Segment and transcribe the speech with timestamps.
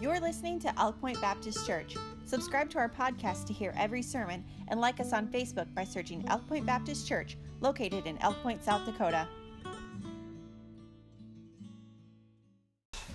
[0.00, 1.94] You're listening to Elk Point Baptist Church.
[2.24, 6.24] Subscribe to our podcast to hear every sermon and like us on Facebook by searching
[6.28, 9.28] Elk Point Baptist Church, located in Elk Point, South Dakota.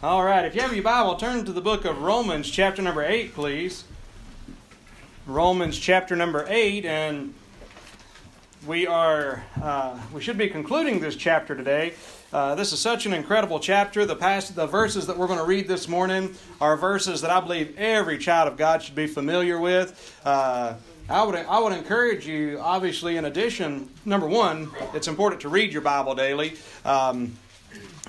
[0.04, 3.04] All right, if you have your Bible, turn to the book of Romans, chapter number
[3.04, 3.86] 8, please.
[5.26, 7.34] Romans, chapter number 8, and
[8.68, 11.96] we are, uh, we should be concluding this chapter today.
[12.36, 14.06] Uh, this is such an incredible chapter.
[14.06, 17.40] The past, the verses that we're going to read this morning are verses that I
[17.40, 20.20] believe every child of God should be familiar with.
[20.26, 20.74] Uh,
[21.08, 25.72] I would, I would encourage you, obviously, in addition, number one, it's important to read
[25.72, 26.58] your Bible daily.
[26.84, 27.38] Um,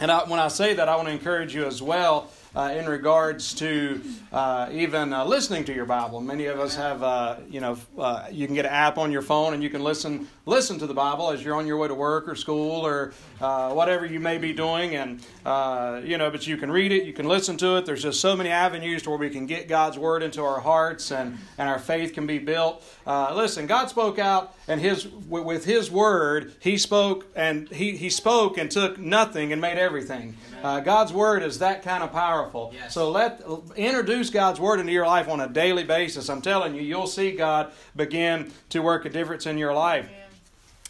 [0.00, 2.86] and I, when I say that, I want to encourage you as well uh, in
[2.86, 4.02] regards to
[4.32, 6.20] uh, even uh, listening to your Bible.
[6.20, 9.22] Many of us have, uh, you know, uh, you can get an app on your
[9.22, 11.94] phone and you can listen listen to the Bible as you're on your way to
[11.94, 16.46] work or school or uh, whatever you may be doing, and uh, you know, but
[16.46, 17.86] you can read it, you can listen to it.
[17.86, 21.10] There's just so many avenues to where we can get God's word into our hearts
[21.10, 22.82] and and our faith can be built.
[23.06, 28.08] Uh, listen, God spoke out, and His with His word, He spoke and He He
[28.08, 30.36] spoke and took nothing and made everything.
[30.62, 32.72] Uh, God's word is that kind of powerful powerful.
[32.74, 32.94] Yes.
[32.94, 33.42] So let
[33.76, 36.28] introduce God's word into your life on a daily basis.
[36.28, 40.08] I'm telling you, you'll see God begin to work a difference in your life.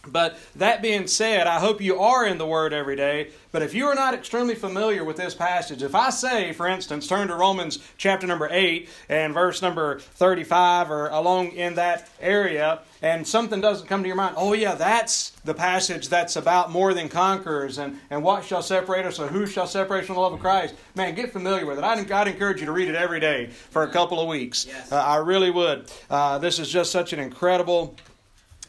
[0.07, 3.31] But that being said, I hope you are in the Word every day.
[3.53, 7.07] But if you are not extremely familiar with this passage, if I say, for instance,
[7.07, 12.81] turn to Romans chapter number 8 and verse number 35 or along in that area,
[13.01, 16.93] and something doesn't come to your mind, oh, yeah, that's the passage that's about more
[16.93, 20.20] than conquerors and, and what shall separate us or who shall separate us from the
[20.20, 21.85] love of Christ, man, get familiar with it.
[21.85, 24.67] I'd, I'd encourage you to read it every day for a couple of weeks.
[24.67, 24.93] Yes.
[24.93, 25.91] Uh, I really would.
[26.11, 27.97] Uh, this is just such an incredible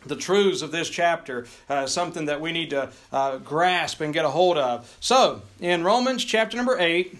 [0.10, 4.26] the truths of this chapter, uh, something that we need to uh, grasp and get
[4.26, 4.96] a hold of.
[5.00, 7.18] So, in Romans chapter number 8,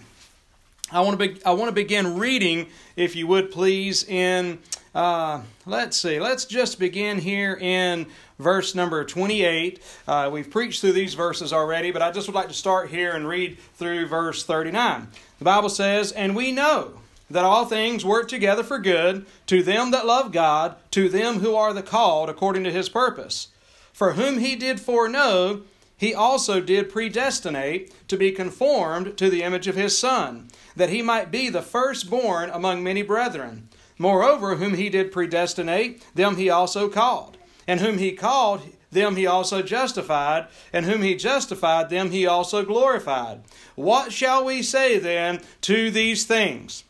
[0.90, 4.58] I want to be, I want to begin reading, if you would please, in
[4.94, 8.06] uh, let's see, let's just begin here in
[8.38, 9.80] verse number 28.
[10.06, 13.12] Uh, we've preached through these verses already, but I just would like to start here
[13.12, 15.08] and read through verse 39.
[15.38, 17.00] The Bible says, And we know
[17.30, 21.54] that all things work together for good to them that love God, to them who
[21.54, 23.48] are the called according to his purpose.
[23.92, 25.62] For whom he did foreknow,
[25.96, 31.02] he also did predestinate to be conformed to the image of his Son, that he
[31.02, 33.68] might be the firstborn among many brethren.
[33.98, 37.36] Moreover, whom he did predestinate, them he also called.
[37.66, 38.62] And whom he called,
[38.92, 43.42] them he also justified, and whom he justified, them he also glorified.
[43.74, 46.84] What shall we say then to these things?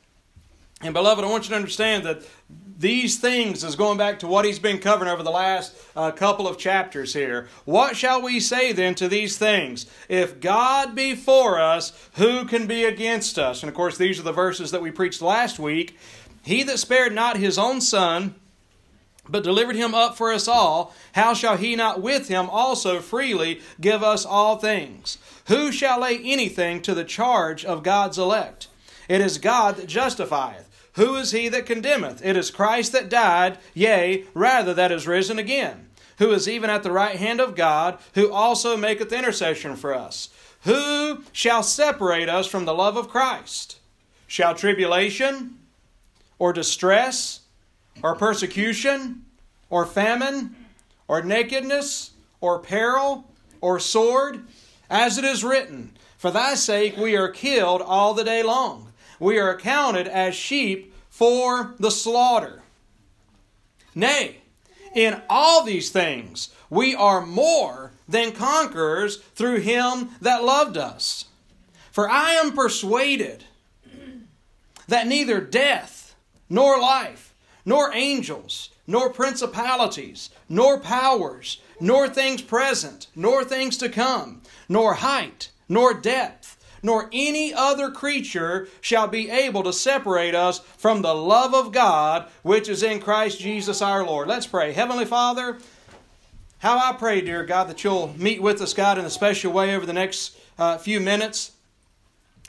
[0.81, 2.23] And beloved, I want you to understand that
[2.79, 6.47] these things is going back to what he's been covering over the last uh, couple
[6.47, 7.49] of chapters here.
[7.65, 9.87] What shall we say then to these things?
[10.09, 13.63] If God be for us, who can be against us?
[13.63, 15.99] And of course, these are the verses that we preached last week.
[16.45, 18.37] He that spared not his own son,
[19.29, 23.61] but delivered him up for us all, how shall he not with him also freely
[23.81, 25.19] give us all things?
[25.49, 28.69] Who shall lay anything to the charge of God's elect?
[29.09, 30.68] It is God that justifieth.
[30.99, 32.25] Who is he that condemneth?
[32.25, 35.89] It is Christ that died, yea, rather that is risen again,
[36.19, 40.29] who is even at the right hand of God, who also maketh intercession for us.
[40.63, 43.79] Who shall separate us from the love of Christ?
[44.27, 45.59] Shall tribulation,
[46.37, 47.43] or distress,
[48.03, 49.25] or persecution,
[49.71, 50.57] or famine,
[51.07, 52.11] or nakedness,
[52.41, 53.25] or peril,
[53.61, 54.49] or sword?
[54.91, 58.88] As it is written, For thy sake we are killed all the day long.
[59.19, 62.63] We are accounted as sheep for the slaughter.
[63.95, 64.39] Nay,
[64.95, 71.27] in all these things we are more than conquerors through him that loved us.
[71.91, 73.45] For I am persuaded
[74.87, 76.15] that neither death,
[76.49, 77.35] nor life,
[77.65, 85.51] nor angels, nor principalities, nor powers, nor things present, nor things to come, nor height,
[85.69, 86.38] nor depth,
[86.83, 92.29] nor any other creature shall be able to separate us from the love of God
[92.43, 94.29] which is in Christ Jesus our Lord.
[94.29, 94.73] Let's pray.
[94.73, 95.59] Heavenly Father,
[96.59, 99.75] how I pray, dear God, that you'll meet with us, God, in a special way
[99.75, 101.53] over the next uh, few minutes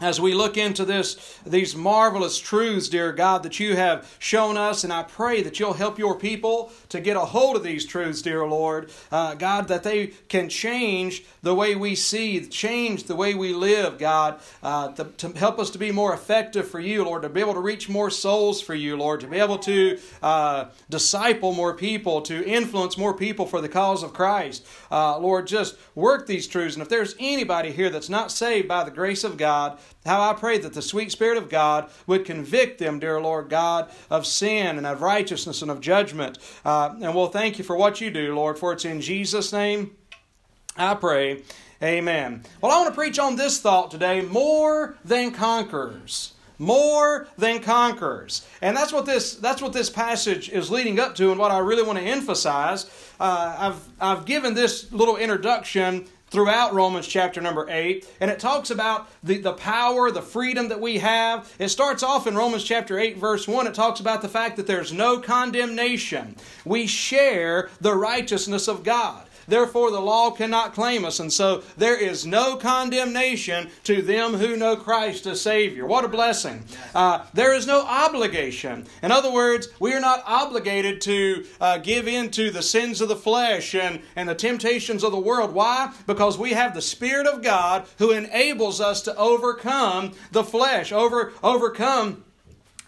[0.01, 4.83] as we look into this these marvelous truths dear god that you have shown us
[4.83, 8.21] and i pray that you'll help your people to get a hold of these truths
[8.21, 8.91] dear lord.
[9.11, 13.97] Uh, god that they can change the way we see change the way we live
[13.97, 17.39] god uh, to, to, help us to be more effective for you lord to be
[17.39, 21.73] able to reach more souls for you lord to be able to uh, disciple more
[21.73, 24.65] people to influence more people for the cause of christ.
[24.91, 28.83] Uh, lord just work these truths and if there's anybody here that's not saved by
[28.83, 32.79] the grace of god How I pray that the sweet Spirit of God would convict
[32.79, 36.37] them, dear Lord God, of sin and of righteousness and of judgment.
[36.63, 39.95] Uh, and we'll thank you for what you do, Lord, for it's in Jesus' name
[40.77, 41.43] I pray.
[41.83, 42.43] Amen.
[42.61, 48.45] Well, I want to preach on this thought today more than conquerors more than conquerors
[48.61, 51.57] and that's what this that's what this passage is leading up to and what i
[51.57, 52.85] really want to emphasize
[53.21, 58.69] uh, i've i've given this little introduction throughout Romans chapter number 8, and it talks
[58.69, 61.53] about the, the power, the freedom that we have.
[61.59, 63.67] It starts off in Romans chapter 8, verse 1.
[63.67, 66.35] It talks about the fact that there's no condemnation.
[66.65, 69.25] We share the righteousness of God.
[69.49, 71.19] Therefore, the law cannot claim us.
[71.19, 75.85] And so there is no condemnation to them who know Christ as Savior.
[75.85, 76.63] What a blessing.
[76.93, 78.85] Uh, there is no obligation.
[79.01, 83.09] In other words, we are not obligated to uh, give in to the sins of
[83.09, 85.53] the flesh and, and the temptations of the world.
[85.53, 85.93] Why?
[86.07, 91.33] Because we have the Spirit of God who enables us to overcome the flesh, over,
[91.43, 92.23] overcome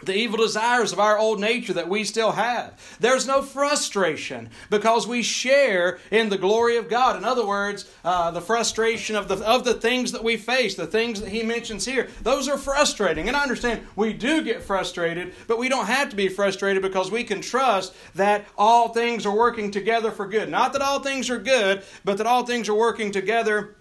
[0.03, 2.79] the evil desires of our old nature that we still have.
[2.99, 7.15] There's no frustration because we share in the glory of God.
[7.15, 10.87] In other words, uh, the frustration of the, of the things that we face, the
[10.87, 13.27] things that he mentions here, those are frustrating.
[13.27, 17.11] And I understand we do get frustrated, but we don't have to be frustrated because
[17.11, 20.49] we can trust that all things are working together for good.
[20.49, 23.75] Not that all things are good, but that all things are working together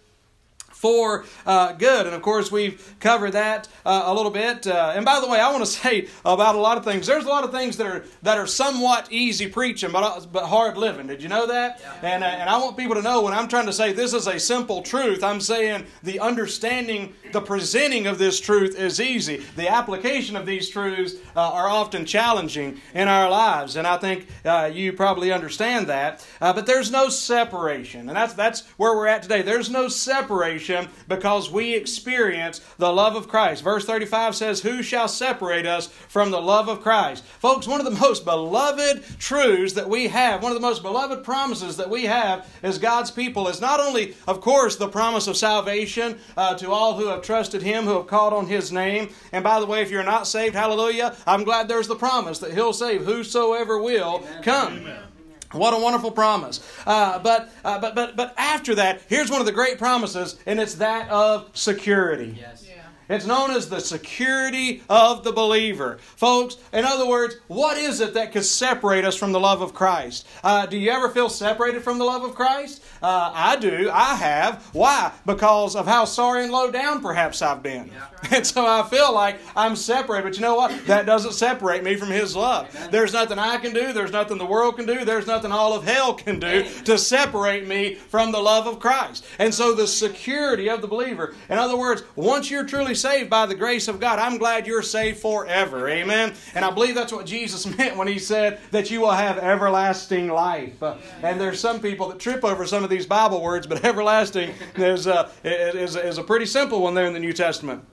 [0.81, 2.07] for uh, good.
[2.07, 4.67] And of course, we've covered that uh, a little bit.
[4.67, 7.07] Uh, and by the way, I want to say about a lot of things.
[7.07, 10.47] There's a lot of things that are that are somewhat easy preaching, but uh, but
[10.47, 11.07] hard living.
[11.07, 11.81] Did you know that?
[11.83, 12.15] Yeah.
[12.15, 14.27] And uh, and I want people to know when I'm trying to say this is
[14.27, 19.45] a simple truth, I'm saying the understanding, the presenting of this truth is easy.
[19.57, 24.29] The application of these truths uh, are often challenging in our lives, and I think
[24.75, 26.27] you probably understand that.
[26.41, 29.43] but there's no separation, and that's that's where we're at today.
[29.43, 30.70] There's no separation
[31.09, 33.63] because we experience the love of Christ.
[33.63, 37.25] Verse 35 says, Who shall separate us from the love of Christ?
[37.25, 41.25] Folks, one of the most beloved truths that we have, one of the most beloved
[41.25, 45.37] promises that we have as God's people is not only, of course, the promise of
[45.37, 49.11] salvation uh, to all who have trusted Him, who have called on His name.
[49.33, 52.55] And by the way, if you're not saved, hallelujah, I'm glad there's the promise that
[52.55, 54.43] He'll save whosoever will Amen.
[54.43, 54.77] come.
[54.79, 55.10] Amen.
[55.53, 56.61] What a wonderful promise.
[56.87, 60.61] Uh, but, uh, but, but, but after that, here's one of the great promises, and
[60.61, 62.37] it's that of security.
[62.39, 62.70] Yes.
[63.11, 65.99] It's known as the security of the believer.
[66.15, 69.75] Folks, in other words, what is it that could separate us from the love of
[69.75, 70.29] Christ?
[70.45, 72.85] Uh, do you ever feel separated from the love of Christ?
[73.03, 73.91] Uh, I do.
[73.93, 74.65] I have.
[74.73, 75.11] Why?
[75.27, 77.89] Because of how sorry and low down perhaps I've been.
[77.89, 78.07] Yeah.
[78.33, 80.25] And so I feel like I'm separated.
[80.25, 80.87] But you know what?
[80.87, 82.73] That doesn't separate me from His love.
[82.77, 82.91] Amen.
[82.93, 83.93] There's nothing I can do.
[83.93, 85.05] There's nothing the world can do.
[85.05, 89.25] There's nothing all of hell can do to separate me from the love of Christ.
[89.39, 91.35] And so the security of the believer.
[91.49, 94.83] In other words, once you're truly saved by the grace of God, I'm glad you're
[94.83, 95.89] saved forever.
[95.89, 96.35] Amen.
[96.55, 100.29] And I believe that's what Jesus meant when He said that you will have everlasting
[100.29, 100.83] life.
[100.83, 104.55] Uh, and there's some people that trip over some of these Bible words, but everlasting
[104.77, 105.07] is,
[105.45, 107.85] is, is a pretty simple one there in the New Testament.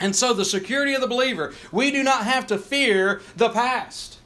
[0.00, 4.18] And so, the security of the believer, we do not have to fear the past.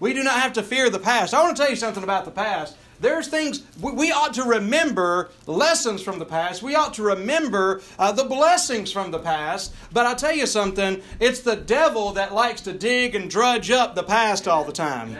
[0.00, 1.34] We do not have to fear the past.
[1.34, 2.76] I want to tell you something about the past.
[3.00, 6.62] There's things we ought to remember lessons from the past.
[6.62, 9.74] We ought to remember uh, the blessings from the past.
[9.92, 13.94] But I tell you something, it's the devil that likes to dig and drudge up
[13.94, 15.16] the past all the time.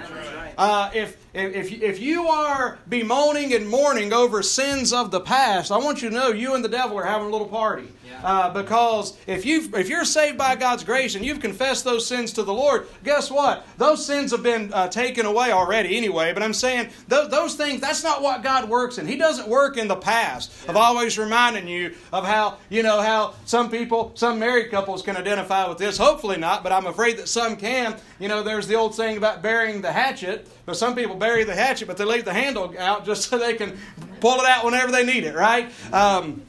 [0.57, 5.79] Uh, if if, if you are bemoaning and mourning over sins of the past, I
[5.79, 7.89] want you to know you and the devil are having a little party.
[8.23, 12.33] Uh, because if you if you're saved by God's grace and you've confessed those sins
[12.33, 13.67] to the Lord, guess what?
[13.77, 16.33] Those sins have been uh, taken away already anyway.
[16.33, 17.81] But I'm saying th- those things.
[17.81, 19.07] That's not what God works in.
[19.07, 20.71] He doesn't work in the past yeah.
[20.71, 25.17] of always reminding you of how you know how some people, some married couples can
[25.17, 25.99] identify with this.
[25.99, 27.97] Hopefully not, but I'm afraid that some can.
[28.19, 30.49] You know, there's the old saying about burying the hatchet.
[30.67, 33.55] But some people bury the hatchet, but they leave the handle out just so they
[33.55, 33.79] can
[34.21, 35.35] pull it out whenever they need it.
[35.35, 35.71] Right?
[35.93, 36.43] Um,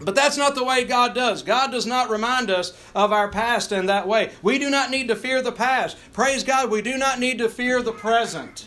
[0.00, 1.42] but that's not the way God does.
[1.42, 4.32] God does not remind us of our past in that way.
[4.42, 5.96] We do not need to fear the past.
[6.12, 8.66] Praise God, we do not need to fear the present.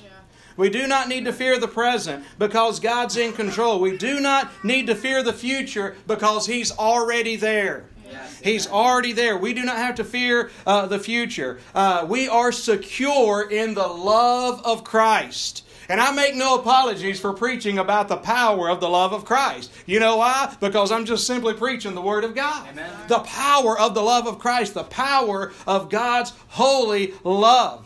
[0.58, 3.82] We do not need to fear the present because God's in control.
[3.82, 7.86] We do not need to fear the future because He's already there.
[8.44, 9.38] He's already there.
[9.38, 11.60] We do not have to fear uh, the future.
[11.74, 15.64] Uh, we are secure in the love of Christ.
[15.88, 19.72] And I make no apologies for preaching about the power of the love of Christ.
[19.86, 20.56] You know why?
[20.60, 22.70] Because I'm just simply preaching the Word of God.
[22.70, 22.92] Amen.
[23.08, 27.85] The power of the love of Christ, the power of God's holy love.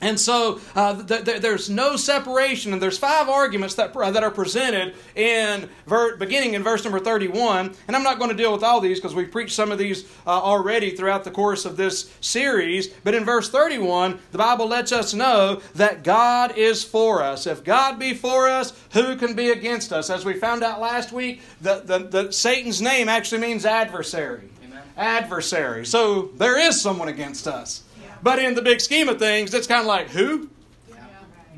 [0.00, 4.22] And so uh, th- th- there's no separation, and there's five arguments that, uh, that
[4.22, 7.74] are presented in ver- beginning in verse number 31.
[7.86, 10.04] And I'm not going to deal with all these because we've preached some of these
[10.26, 12.88] uh, already throughout the course of this series.
[12.88, 17.46] But in verse 31, the Bible lets us know that God is for us.
[17.46, 20.08] If God be for us, who can be against us?
[20.08, 24.48] As we found out last week, the, the, the Satan's name actually means adversary.
[24.64, 24.82] Amen.
[24.96, 25.84] Adversary.
[25.84, 27.82] So there is someone against us.
[28.22, 30.50] But in the big scheme of things, it's kind of like, who?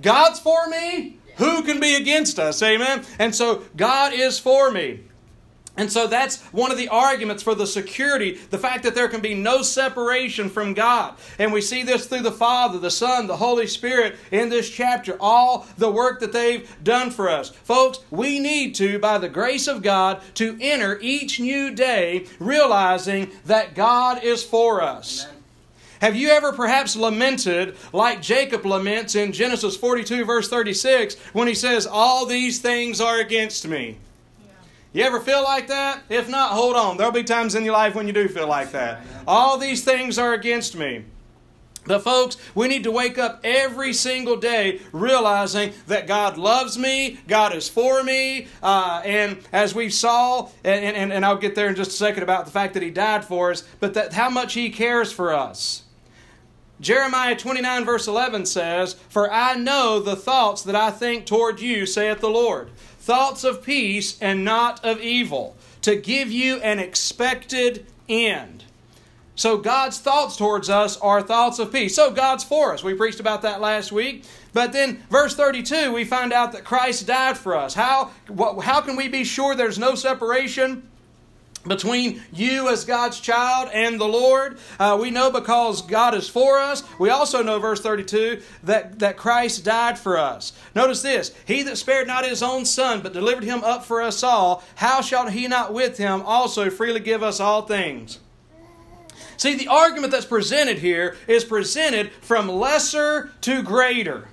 [0.01, 1.19] God's for me?
[1.37, 2.63] Who can be against us?
[2.63, 3.05] Amen?
[3.19, 5.01] And so God is for me.
[5.75, 9.23] And so that's one of the arguments for the security, the fact that there can
[9.23, 11.15] be no separation from God.
[11.39, 15.17] And we see this through the Father, the Son, the Holy Spirit in this chapter,
[15.19, 17.49] all the work that they've done for us.
[17.49, 23.31] Folks, we need to, by the grace of God, to enter each new day realizing
[23.47, 25.25] that God is for us.
[25.25, 25.32] Amen.
[26.03, 31.55] Have you ever perhaps lamented like Jacob laments in Genesis 42, verse 36, when he
[31.55, 33.99] says, All these things are against me?
[34.93, 36.03] You ever feel like that?
[36.09, 36.97] If not, hold on.
[36.97, 39.07] There'll be times in your life when you do feel like that.
[39.29, 41.05] All these things are against me.
[41.87, 47.21] But, folks, we need to wake up every single day realizing that God loves me,
[47.29, 51.69] God is for me, uh, and as we saw, and, and, and I'll get there
[51.69, 54.31] in just a second about the fact that He died for us, but that how
[54.31, 55.82] much He cares for us.
[56.83, 61.87] Jeremiah 29, verse 11 says, For I know the thoughts that I think toward you,
[61.87, 67.87] saith the Lord, thoughts of peace and not of evil, to give you an expected
[68.09, 68.65] end.
[69.37, 71.95] So God's thoughts towards us are thoughts of peace.
[71.95, 72.83] So God's for us.
[72.83, 74.25] We preached about that last week.
[74.53, 77.75] But then, verse 32, we find out that Christ died for us.
[77.75, 78.11] How,
[78.61, 80.89] how can we be sure there's no separation?
[81.65, 84.59] Between you as God's child and the Lord.
[84.79, 86.83] Uh, we know because God is for us.
[86.99, 90.53] We also know, verse 32, that, that Christ died for us.
[90.75, 94.23] Notice this He that spared not his own son, but delivered him up for us
[94.23, 98.19] all, how shall he not with him also freely give us all things?
[99.37, 104.29] See, the argument that's presented here is presented from lesser to greater.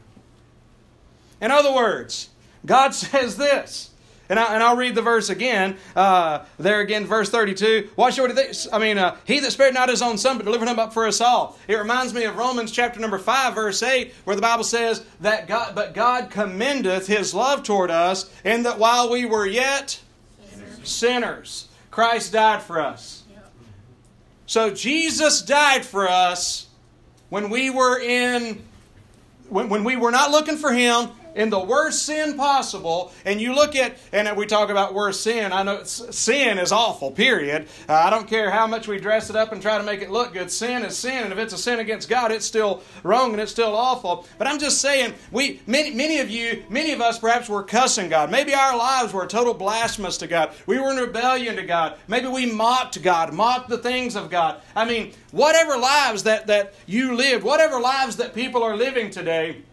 [1.42, 2.30] In other words,
[2.66, 3.89] God says this
[4.30, 5.78] and, I, will read the verse again.
[5.96, 7.90] Uh, there again, verse 32.
[7.96, 10.68] Watch what he I mean, uh, he that spared not his own son, but delivered
[10.68, 11.58] him up for us all.
[11.68, 15.48] It reminds me of Romans chapter number 5, verse 8, where the Bible says that
[15.48, 20.00] God, but God commendeth his love toward us, in that while we were yet
[20.52, 23.24] sinners, sinners Christ died for us.
[24.46, 26.68] So Jesus died for us
[27.30, 28.64] when we were in
[29.50, 33.54] when, when we were not looking for him in the worst sin possible, and you
[33.54, 37.68] look at, and we talk about worst sin, I know sin is awful, period.
[37.88, 40.10] Uh, I don't care how much we dress it up and try to make it
[40.10, 40.52] look good.
[40.52, 43.52] Sin is sin, and if it's a sin against God, it's still wrong and it's
[43.52, 44.28] still awful.
[44.38, 48.10] But I'm just saying, we many, many of you, many of us perhaps were cussing
[48.10, 48.32] God.
[48.32, 50.54] Maybe our lives were a total blasphemous to God.
[50.66, 51.98] We were in rebellion to God.
[52.08, 54.62] Maybe we mocked God, mocked the things of God.
[54.76, 59.64] I mean, whatever lives that, that you lived, whatever lives that people are living today,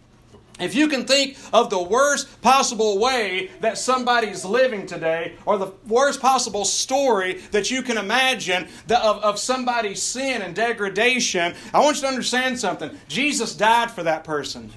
[0.59, 5.73] if you can think of the worst possible way that somebody's living today, or the
[5.87, 11.97] worst possible story that you can imagine of, of somebody's sin and degradation, I want
[11.97, 12.91] you to understand something.
[13.09, 14.73] Jesus died for that person.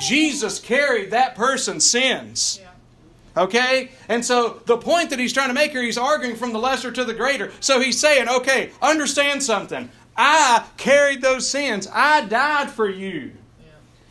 [0.00, 2.60] Jesus carried that person's sins.
[3.36, 3.90] Okay?
[4.08, 6.90] And so the point that he's trying to make here, he's arguing from the lesser
[6.90, 7.52] to the greater.
[7.60, 9.90] So he's saying, okay, understand something.
[10.16, 13.32] I carried those sins, I died for you.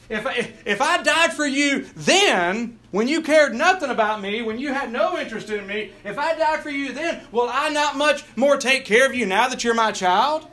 [0.09, 4.57] If I, if I died for you then, when you cared nothing about me, when
[4.57, 7.95] you had no interest in me, if I died for you then, will I not
[7.95, 10.47] much more take care of you now that you're my child?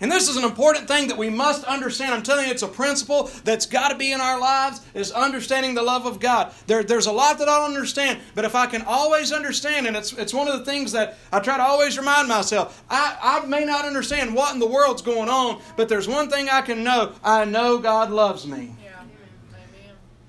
[0.00, 2.14] And this is an important thing that we must understand.
[2.14, 5.74] I'm telling you, it's a principle that's got to be in our lives is understanding
[5.74, 6.52] the love of God.
[6.66, 9.94] There, there's a lot that I don't understand, but if I can always understand, and
[9.96, 13.46] it's, it's one of the things that I try to always remind myself, I, I
[13.46, 16.82] may not understand what in the world's going on, but there's one thing I can
[16.82, 17.12] know.
[17.22, 18.74] I know God loves me.
[18.82, 19.02] Yeah.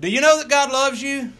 [0.02, 1.32] Do you know that God loves you?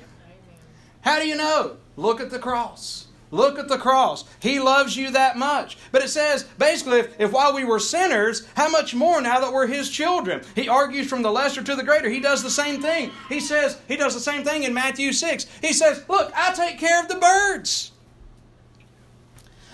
[1.02, 1.78] How do you know?
[1.98, 3.08] Look at the cross.
[3.32, 4.26] Look at the cross.
[4.42, 5.78] He loves you that much.
[5.94, 9.54] But it says, basically, if, if, while we were sinners, how much more now that
[9.54, 10.42] we're His children?
[10.54, 12.10] He argues from the lesser to the greater.
[12.10, 13.12] He does the same thing.
[13.30, 15.46] He says, He does the same thing in Matthew 6.
[15.62, 17.92] He says, Look, I take care of the birds,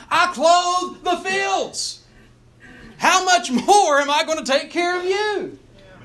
[0.10, 2.04] I clothe the fields.
[2.98, 5.60] How much more am I going to take care of you?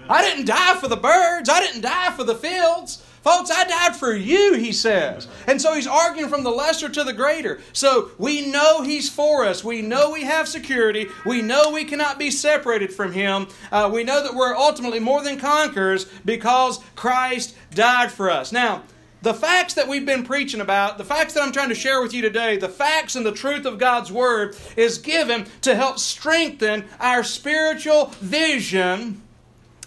[0.09, 3.06] I didn't die for the birds, I didn't die for the fields.
[3.23, 5.29] Folks, I died for you, he says.
[5.47, 7.61] And so he's arguing from the lesser to the greater.
[7.73, 9.62] So we know he's for us.
[9.62, 11.07] We know we have security.
[11.25, 13.47] We know we cannot be separated from him.
[13.71, 18.50] Uh, we know that we're ultimately more than conquerors because Christ died for us.
[18.50, 18.83] Now,
[19.23, 22.12] the facts that we've been preaching about, the facts that I'm trying to share with
[22.12, 26.87] you today, the facts and the truth of God's Word is given to help strengthen
[26.99, 29.23] our spiritual vision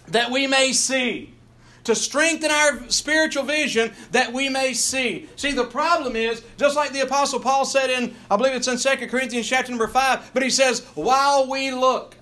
[0.07, 1.34] that we may see
[1.85, 5.29] to strengthen our spiritual vision that we may see.
[5.35, 8.77] See, the problem is, just like the Apostle Paul said in, I believe it's in
[8.77, 12.15] 2 Corinthians chapter number 5, but he says, while we look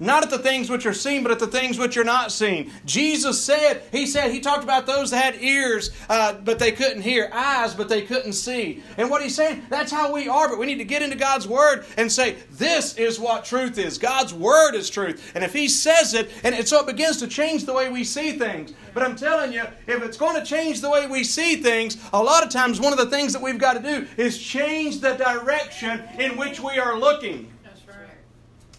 [0.00, 2.70] not at the things which are seen, but at the things which are not seen.
[2.84, 7.02] Jesus said, He said, He talked about those that had ears, uh, but they couldn't
[7.02, 8.82] hear, eyes, but they couldn't see.
[8.96, 11.48] And what He's saying, that's how we are, but we need to get into God's
[11.48, 13.98] Word and say, This is what truth is.
[13.98, 15.32] God's Word is truth.
[15.34, 18.04] And if He says it, and, and so it begins to change the way we
[18.04, 18.72] see things.
[18.94, 22.22] But I'm telling you, if it's going to change the way we see things, a
[22.22, 25.14] lot of times one of the things that we've got to do is change the
[25.14, 27.50] direction in which we are looking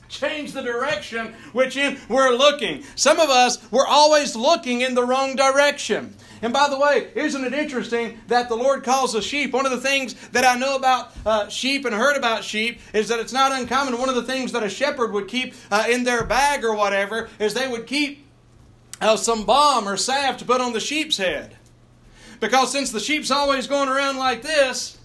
[0.10, 2.84] change the direction which in we're looking.
[2.96, 6.16] Some of us, we're always looking in the wrong direction.
[6.42, 9.54] And by the way, isn't it interesting that the Lord calls us sheep?
[9.54, 13.10] One of the things that I know about uh, sheep and heard about sheep is
[13.10, 13.98] that it's not uncommon.
[13.98, 17.30] One of the things that a shepherd would keep uh, in their bag or whatever
[17.40, 18.26] is they would keep
[19.02, 21.56] uh, some balm or salve to put on the sheep's head.
[22.40, 24.98] Because since the sheep's always going around like this,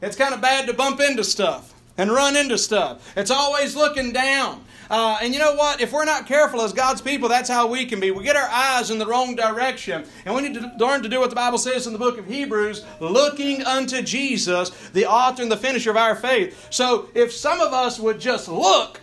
[0.00, 3.12] it's kind of bad to bump into stuff and run into stuff.
[3.16, 4.64] It's always looking down.
[4.90, 5.80] Uh, and you know what?
[5.80, 8.10] If we're not careful as God's people, that's how we can be.
[8.10, 10.04] We get our eyes in the wrong direction.
[10.24, 12.26] And we need to learn to do what the Bible says in the book of
[12.26, 16.66] Hebrews looking unto Jesus, the author and the finisher of our faith.
[16.70, 19.00] So if some of us would just look,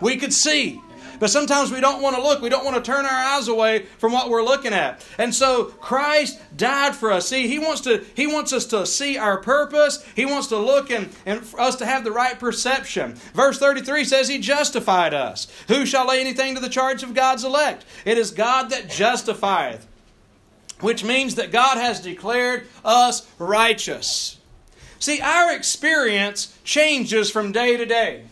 [0.00, 0.80] we could see.
[1.18, 2.40] But sometimes we don't want to look.
[2.40, 5.04] We don't want to turn our eyes away from what we're looking at.
[5.18, 7.28] And so Christ died for us.
[7.28, 10.04] See, He wants to He wants us to see our purpose.
[10.14, 13.14] He wants to look and, and for us to have the right perception.
[13.34, 15.48] Verse 33 says He justified us.
[15.68, 17.84] Who shall lay anything to the charge of God's elect?
[18.04, 19.86] It is God that justifieth.
[20.80, 24.38] Which means that God has declared us righteous.
[24.98, 28.24] See, our experience changes from day to day.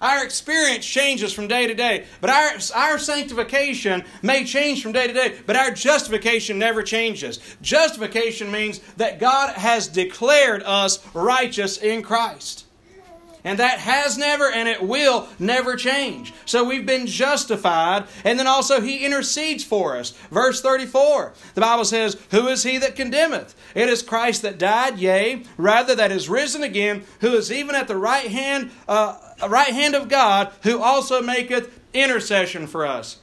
[0.00, 5.08] Our experience changes from day to day, but our, our sanctification may change from day
[5.08, 7.40] to day, but our justification never changes.
[7.60, 12.67] Justification means that God has declared us righteous in Christ.
[13.48, 16.34] And that has never and it will never change.
[16.44, 20.10] So we've been justified, and then also He intercedes for us.
[20.30, 23.54] Verse 34, the Bible says, Who is He that condemneth?
[23.74, 27.88] It is Christ that died, yea, rather that is risen again, who is even at
[27.88, 29.16] the right hand, uh,
[29.48, 33.16] right hand of God, who also maketh intercession for us.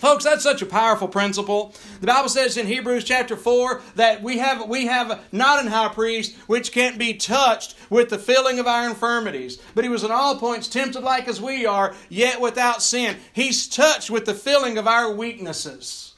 [0.00, 1.74] Folks, that's such a powerful principle.
[2.00, 5.88] The Bible says in Hebrews chapter 4 that we have, we have not an high
[5.88, 10.10] priest which can't be touched with the filling of our infirmities, but he was in
[10.10, 13.16] all points tempted like as we are, yet without sin.
[13.32, 16.10] He's touched with the filling of our weaknesses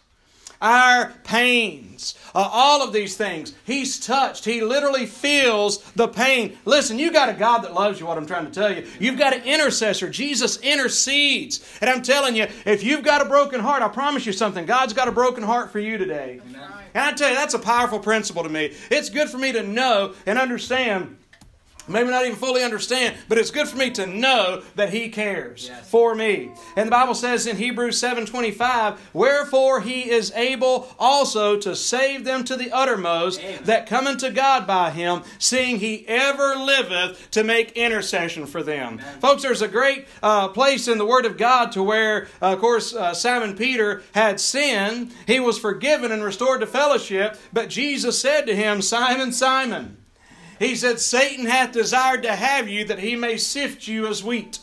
[0.63, 3.53] our pains, uh, all of these things.
[3.65, 4.45] He's touched.
[4.45, 6.57] He literally feels the pain.
[6.65, 8.87] Listen, you got a God that loves you, what I'm trying to tell you.
[9.01, 10.09] You've got an intercessor.
[10.09, 11.69] Jesus intercedes.
[11.81, 14.65] And I'm telling you, if you've got a broken heart, I promise you something.
[14.65, 16.41] God's got a broken heart for you today.
[16.49, 16.63] Amen.
[16.95, 18.73] And I tell you, that's a powerful principle to me.
[18.91, 21.17] It's good for me to know and understand
[21.89, 25.69] maybe not even fully understand, but it's good for me to know that He cares
[25.69, 25.89] yes.
[25.91, 26.53] for me.
[26.77, 32.45] And the Bible says in Hebrews 7:25, "Wherefore He is able also to save them
[32.45, 33.65] to the uttermost Amen.
[33.65, 39.01] that come unto God by Him, seeing He ever liveth to make intercession for them."
[39.01, 39.21] Amen.
[39.21, 42.59] Folks, there's a great uh, place in the Word of God to where, uh, of
[42.59, 45.13] course, uh, Simon Peter had sinned.
[45.27, 50.02] He was forgiven and restored to fellowship, but Jesus said to him, "Simon, Simon."
[50.63, 54.61] He said, Satan hath desired to have you that he may sift you as wheat.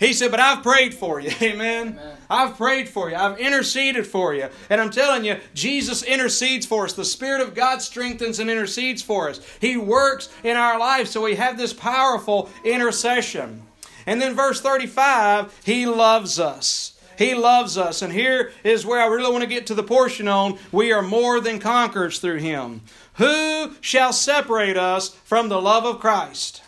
[0.00, 1.30] He said, But I've prayed for you.
[1.42, 1.88] Amen.
[1.88, 2.16] Amen.
[2.30, 3.16] I've prayed for you.
[3.16, 4.48] I've interceded for you.
[4.70, 6.92] And I'm telling you, Jesus intercedes for us.
[6.92, 9.40] The Spirit of God strengthens and intercedes for us.
[9.60, 13.62] He works in our life, so we have this powerful intercession.
[14.06, 16.97] And then verse 35, He loves us.
[17.18, 18.00] He loves us.
[18.00, 21.02] And here is where I really want to get to the portion on we are
[21.02, 22.82] more than conquerors through Him.
[23.14, 26.62] Who shall separate us from the love of Christ?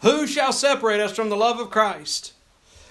[0.00, 2.32] Who shall separate us from the love of Christ?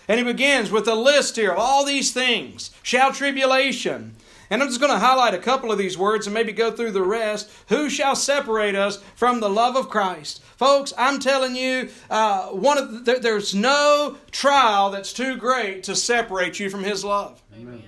[0.07, 2.69] And he begins with a list here of all these things.
[2.84, 4.15] Shall tribulation.
[4.51, 6.91] And I'm just going to highlight a couple of these words and maybe go through
[6.91, 7.49] the rest.
[7.69, 10.43] Who shall separate us from the love of Christ?
[10.43, 15.95] Folks, I'm telling you, uh, one of the, there's no trial that's too great to
[15.95, 17.41] separate you from His love.
[17.55, 17.81] Amen.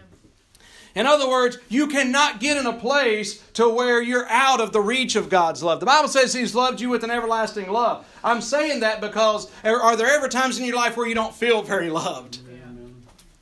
[0.96, 4.80] In other words, you cannot get in a place to where you're out of the
[4.80, 5.82] reach of God's love.
[5.82, 8.08] The Bible says He's loved you with an everlasting love.
[8.24, 11.62] I'm saying that because are there ever times in your life where you don't feel
[11.62, 12.40] very loved?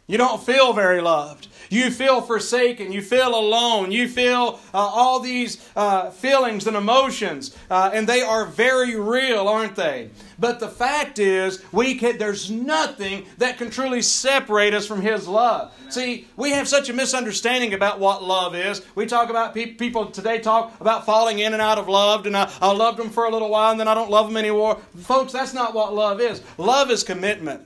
[0.07, 1.47] You don't feel very loved.
[1.71, 2.91] You feel forsaken.
[2.91, 3.93] You feel alone.
[3.93, 9.47] You feel uh, all these uh, feelings and emotions, uh, and they are very real,
[9.47, 10.09] aren't they?
[10.37, 15.29] But the fact is, we can, there's nothing that can truly separate us from His
[15.29, 15.73] love.
[15.89, 18.81] See, we have such a misunderstanding about what love is.
[18.93, 22.35] We talk about pe- people today talk about falling in and out of love, and
[22.35, 24.77] I, I loved them for a little while, and then I don't love them anymore.
[24.97, 26.41] Folks, that's not what love is.
[26.57, 27.65] Love is commitment.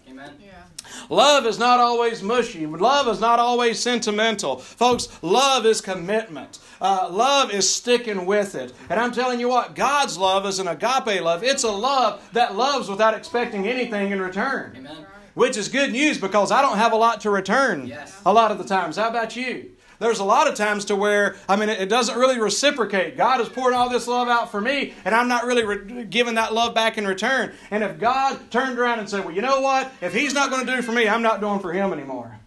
[1.10, 2.66] Love is not always mushy.
[2.66, 4.58] Love is not always sentimental.
[4.58, 6.60] Folks, love is commitment.
[6.82, 8.74] Uh, love is sticking with it.
[8.90, 11.44] And I'm telling you what, God's love is an agape love.
[11.44, 14.74] It's a love that loves without expecting anything in return.
[14.78, 15.06] Amen.
[15.34, 18.22] Which is good news because I don't have a lot to return yes.
[18.26, 18.96] a lot of the times.
[18.96, 19.75] How about you?
[20.00, 23.18] There's a lot of times to where, I mean, it doesn't really reciprocate.
[23.18, 26.36] God is pouring all this love out for me, and I'm not really re- giving
[26.36, 27.54] that love back in return.
[27.72, 29.92] And if God turned around and said, well, you know what?
[30.02, 32.40] If He's not going to do for me, I'm not doing for Him anymore.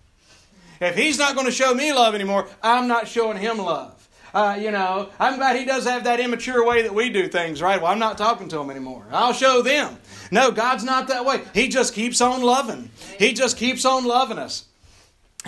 [0.81, 3.99] If He's not going to show me love anymore, I'm not showing Him love.
[4.35, 7.63] Uh, you know, I'm glad he does have that immature way that we do things,
[7.63, 7.81] right?
[7.81, 9.07] Well, I'm not talking to him anymore.
[9.11, 9.97] I'll show them.
[10.31, 11.43] No, God's not that way.
[11.55, 12.91] He just keeps on loving.
[13.19, 14.67] He just keeps on loving us.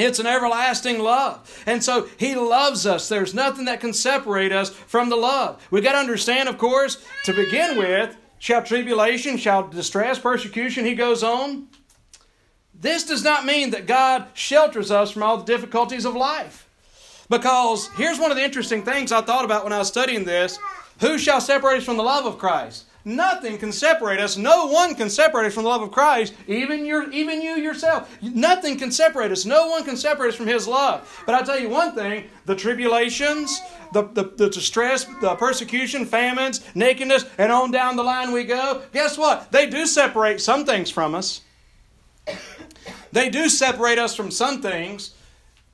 [0.00, 1.62] It's an everlasting love.
[1.66, 3.08] And so He loves us.
[3.08, 5.66] There's nothing that can separate us from the love.
[5.70, 10.94] We've got to understand, of course, to begin with, shall tribulation, shall distress, persecution, He
[10.94, 11.68] goes on.
[12.74, 16.66] This does not mean that God shelters us from all the difficulties of life.
[17.28, 20.58] Because here's one of the interesting things I thought about when I was studying this
[21.00, 22.86] Who shall separate us from the love of Christ?
[23.04, 24.36] Nothing can separate us.
[24.36, 28.14] No one can separate us from the love of Christ, even, your, even you yourself.
[28.20, 29.46] Nothing can separate us.
[29.46, 31.22] No one can separate us from His love.
[31.24, 33.60] But I'll tell you one thing the tribulations,
[33.92, 38.82] the, the, the distress, the persecution, famines, nakedness, and on down the line we go.
[38.92, 39.50] Guess what?
[39.50, 41.40] They do separate some things from us.
[43.12, 45.14] They do separate us from some things.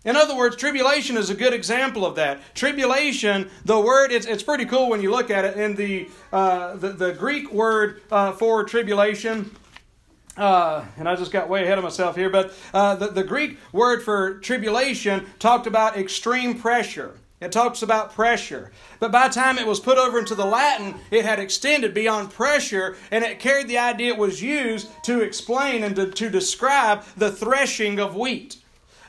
[0.07, 2.39] In other words, tribulation is a good example of that.
[2.55, 5.57] Tribulation, the word, it's, it's pretty cool when you look at it.
[5.57, 9.51] In the, uh, the, the, Greek word uh, for tribulation,
[10.37, 13.59] uh, and I just got way ahead of myself here, but uh, the, the Greek
[13.73, 17.15] word for tribulation talked about extreme pressure.
[17.41, 18.71] It talks about pressure.
[19.01, 22.31] But by the time it was put over into the Latin, it had extended beyond
[22.31, 27.03] pressure and it carried the idea it was used to explain and to, to describe
[27.17, 28.59] the threshing of wheat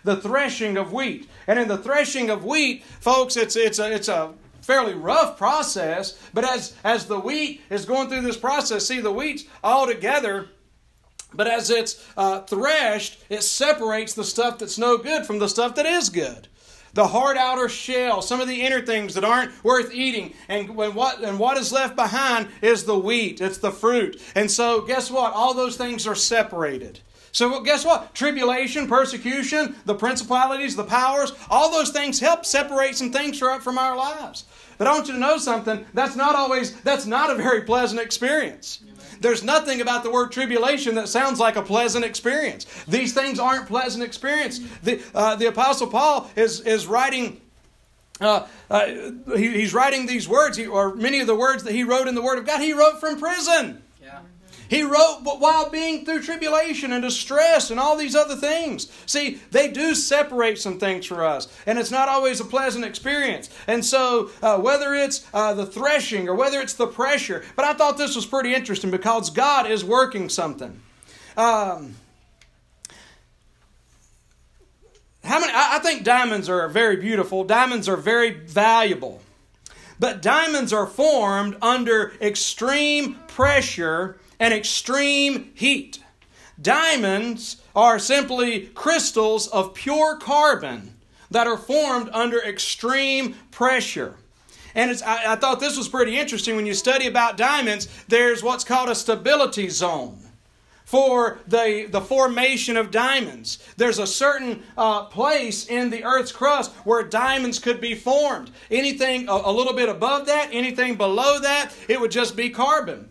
[0.07, 1.29] the threshing of wheat.
[1.47, 6.17] And in the threshing of wheat, folks, it's, it's, a, it's a fairly rough process,
[6.33, 10.47] but as, as the wheat is going through this process, see, the wheat's all together.
[11.33, 15.75] But as it's uh, threshed, it separates the stuff that's no good from the stuff
[15.75, 16.47] that is good
[16.93, 20.33] the hard outer shell, some of the inner things that aren't worth eating.
[20.47, 24.19] And what and what is left behind is the wheat, it's the fruit.
[24.33, 25.31] And so guess what?
[25.33, 27.01] All those things are separated.
[27.38, 28.15] So, guess what?
[28.15, 33.95] Tribulation, persecution, the principalities, the powers, all those things help separate some things from our
[33.95, 34.45] lives.
[34.80, 35.86] But I want you to know something.
[35.93, 38.80] That's not always, that's not a very pleasant experience.
[39.21, 42.65] There's nothing about the word tribulation that sounds like a pleasant experience.
[42.88, 44.58] These things aren't pleasant experience.
[44.82, 47.39] The, uh, the Apostle Paul is, is writing
[48.19, 48.88] uh, uh,
[49.36, 52.15] he, he's writing these words, he, or many of the words that he wrote in
[52.15, 53.84] the Word of God, he wrote from prison.
[54.69, 58.91] He wrote while being through tribulation and distress and all these other things.
[59.06, 63.49] See, they do separate some things for us, and it's not always a pleasant experience.
[63.67, 67.73] And so, uh, whether it's uh, the threshing or whether it's the pressure, but I
[67.73, 70.82] thought this was pretty interesting because God is working something.
[71.36, 71.95] Um,
[75.23, 75.51] how many?
[75.53, 77.43] I, I think diamonds are very beautiful.
[77.43, 79.21] Diamonds are very valuable.
[79.99, 86.00] But diamonds are formed under extreme pressure and extreme heat.
[86.62, 90.95] Diamonds are simply crystals of pure carbon
[91.30, 94.15] that are formed under extreme pressure.
[94.73, 96.56] And I, I, thought this was pretty interesting.
[96.56, 100.19] When you study about diamonds, there's what's called a stability zone
[100.86, 103.60] for the, the formation of diamonds.
[103.76, 108.52] There's a certain uh, place in the Earth's crust where diamonds could be formed.
[108.71, 113.10] Anything a, a little bit above that, anything below that, it would just be carbon.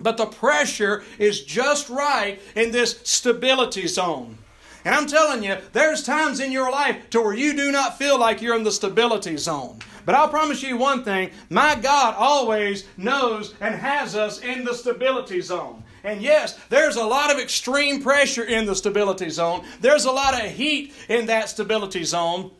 [0.00, 4.38] But the pressure is just right in this stability zone.
[4.84, 8.18] And I'm telling you, there's times in your life to where you do not feel
[8.18, 9.80] like you're in the stability zone.
[10.06, 14.72] But I'll promise you one thing my God always knows and has us in the
[14.72, 15.82] stability zone.
[16.04, 20.32] And yes, there's a lot of extreme pressure in the stability zone, there's a lot
[20.32, 22.52] of heat in that stability zone.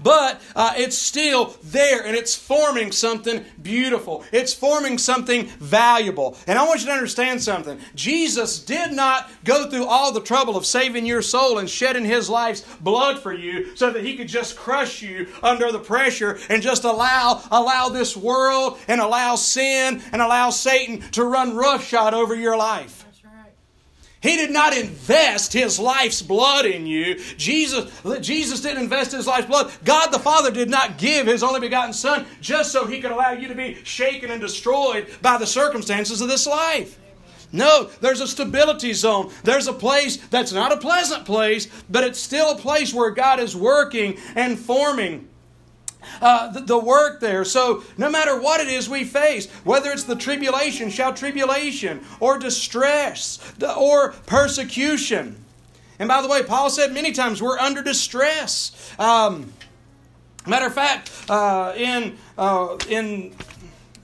[0.00, 4.24] But uh, it's still there and it's forming something beautiful.
[4.32, 6.36] It's forming something valuable.
[6.46, 7.78] And I want you to understand something.
[7.94, 12.28] Jesus did not go through all the trouble of saving your soul and shedding his
[12.28, 16.62] life's blood for you so that he could just crush you under the pressure and
[16.62, 22.34] just allow allow this world and allow sin and allow Satan to run roughshod over
[22.34, 23.03] your life.
[24.24, 27.20] He did not invest his life's blood in you.
[27.36, 29.70] Jesus, Jesus didn't invest his life's blood.
[29.84, 33.32] God the Father did not give his only begotten Son just so he could allow
[33.32, 36.98] you to be shaken and destroyed by the circumstances of this life.
[37.52, 39.30] No, there's a stability zone.
[39.42, 43.40] There's a place that's not a pleasant place, but it's still a place where God
[43.40, 45.28] is working and forming
[46.20, 47.44] uh, the, the, work there.
[47.44, 52.38] So, no matter what it is we face, whether it's the tribulation, shall tribulation, or
[52.38, 53.38] distress,
[53.76, 55.44] or persecution.
[55.98, 58.92] And by the way, Paul said many times we're under distress.
[58.98, 59.52] Um,
[60.46, 63.34] matter of fact, uh, in, uh, in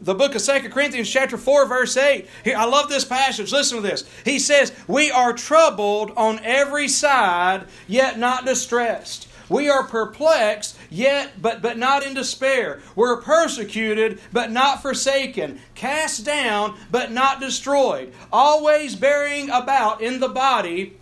[0.00, 2.26] the book of Second Corinthians, chapter 4, verse 8.
[2.44, 3.52] Here, I love this passage.
[3.52, 4.04] Listen to this.
[4.24, 9.28] He says, We are troubled on every side, yet not distressed.
[9.50, 12.80] We are perplexed, yet but but not in despair.
[12.94, 20.28] We're persecuted, but not forsaken, cast down, but not destroyed, always bearing about in the
[20.28, 20.96] body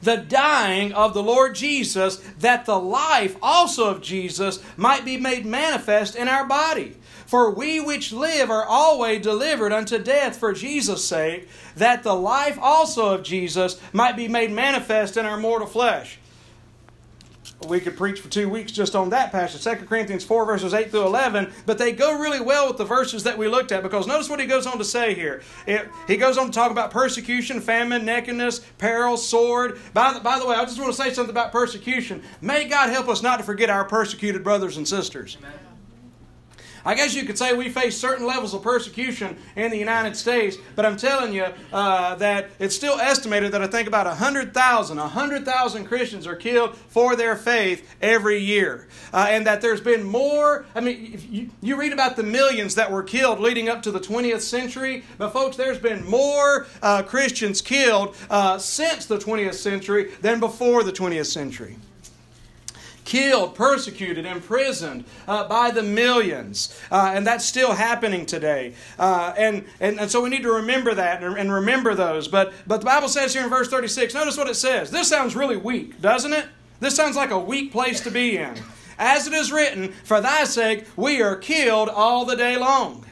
[0.00, 5.44] the dying of the Lord Jesus, that the life also of Jesus might be made
[5.44, 6.96] manifest in our body.
[7.26, 12.58] For we which live are always delivered unto death for Jesus' sake, that the life
[12.62, 16.18] also of Jesus might be made manifest in our mortal flesh
[17.66, 19.64] we could preach for two weeks just on that passage.
[19.64, 23.24] 2 corinthians 4 verses 8 through 11 but they go really well with the verses
[23.24, 25.42] that we looked at because notice what he goes on to say here.
[25.66, 29.80] It, he goes on to talk about persecution famine nakedness peril sword.
[29.92, 32.22] By the, by the way i just want to say something about persecution.
[32.40, 35.36] May god help us not to forget our persecuted brothers and sisters.
[35.40, 35.67] Amen.
[36.88, 40.56] I guess you could say we face certain levels of persecution in the United States,
[40.74, 45.84] but I'm telling you uh, that it's still estimated that I think about 100,000, 100,000
[45.84, 48.88] Christians are killed for their faith every year.
[49.12, 52.90] Uh, and that there's been more, I mean, you, you read about the millions that
[52.90, 57.60] were killed leading up to the 20th century, but folks, there's been more uh, Christians
[57.60, 61.76] killed uh, since the 20th century than before the 20th century
[63.08, 66.78] killed, persecuted, imprisoned uh, by the millions.
[66.90, 68.74] Uh, and that's still happening today.
[68.98, 72.28] Uh, and, and, and so we need to remember that and, and remember those.
[72.28, 74.90] But, but the Bible says here in verse 36, notice what it says.
[74.90, 76.46] This sounds really weak, doesn't it?
[76.80, 78.54] This sounds like a weak place to be in.
[78.98, 83.06] As it is written, For thy sake we are killed all the day long.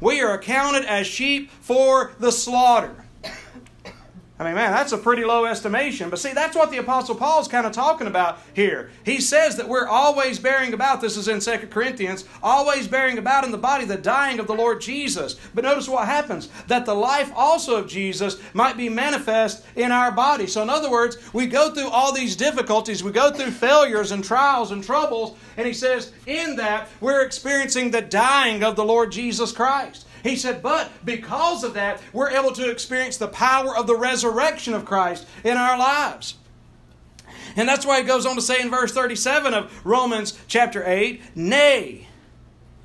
[0.00, 3.03] We are accounted as sheep for the slaughter.
[4.36, 6.10] I mean, man, that's a pretty low estimation.
[6.10, 8.90] But see, that's what the Apostle Paul is kind of talking about here.
[9.04, 13.44] He says that we're always bearing about, this is in 2 Corinthians, always bearing about
[13.44, 15.36] in the body the dying of the Lord Jesus.
[15.54, 20.10] But notice what happens that the life also of Jesus might be manifest in our
[20.10, 20.48] body.
[20.48, 24.24] So, in other words, we go through all these difficulties, we go through failures and
[24.24, 29.12] trials and troubles, and he says, in that, we're experiencing the dying of the Lord
[29.12, 30.08] Jesus Christ.
[30.24, 34.72] He said, but because of that, we're able to experience the power of the resurrection
[34.72, 36.36] of Christ in our lives.
[37.56, 41.36] And that's why he goes on to say in verse 37 of Romans chapter 8,
[41.36, 42.08] nay.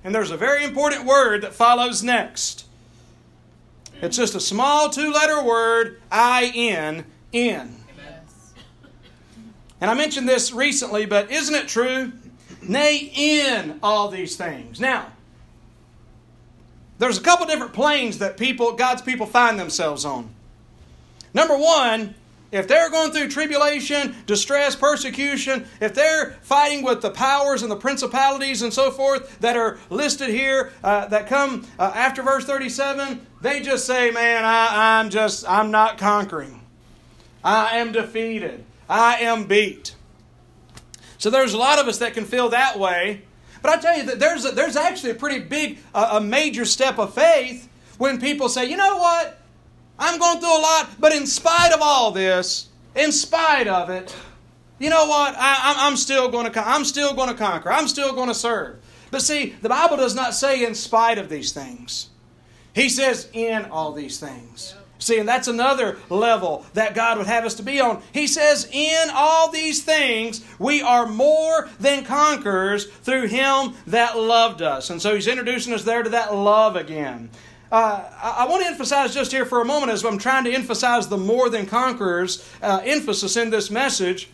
[0.04, 2.66] And there's a very important word that follows next.
[4.02, 7.76] It's just a small two letter word, I N, in.
[9.80, 12.12] And I mentioned this recently, but isn't it true?
[12.62, 14.82] Nay, in all these things.
[14.82, 15.08] Now,
[17.00, 20.30] there's a couple different planes that people, God's people find themselves on.
[21.34, 22.16] Number one,
[22.52, 27.76] if they're going through tribulation, distress, persecution, if they're fighting with the powers and the
[27.76, 33.26] principalities and so forth that are listed here, uh, that come uh, after verse 37,
[33.42, 36.62] they just say, Man, I, I'm just, I'm not conquering.
[37.44, 38.66] I am defeated.
[38.90, 39.96] I am beat.
[41.20, 43.22] So there's a lot of us that can feel that way.
[43.62, 46.66] But I tell you that there's a, there's actually a pretty big, uh, a major
[46.66, 49.40] step of faith when people say, you know what,
[49.98, 54.16] I'm going through a lot, but in spite of all this, in spite of it,
[54.80, 57.72] you know what, I, I'm still going to I'm still going to conquer.
[57.72, 58.78] I'm still going to serve.
[59.12, 62.10] But see, the Bible does not say in spite of these things.
[62.74, 64.76] He says in all these things.
[65.00, 68.02] See, and that's another level that God would have us to be on.
[68.14, 74.62] He says, In all these things, we are more than conquerors through Him that loved
[74.62, 74.90] us.
[74.90, 77.30] And so He's introducing us there to that love again.
[77.72, 81.08] Uh, I, want to emphasize just here for a moment as I'm trying to emphasize
[81.08, 84.28] the more than conquerors uh, emphasis in this message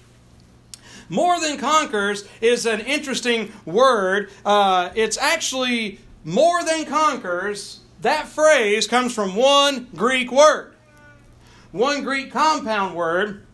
[1.10, 4.32] More than conquerors is an interesting word.
[4.45, 7.82] Uh, it's actually more than conquers.
[8.05, 10.75] That phrase comes from one Greek word,
[11.71, 13.47] one Greek compound word,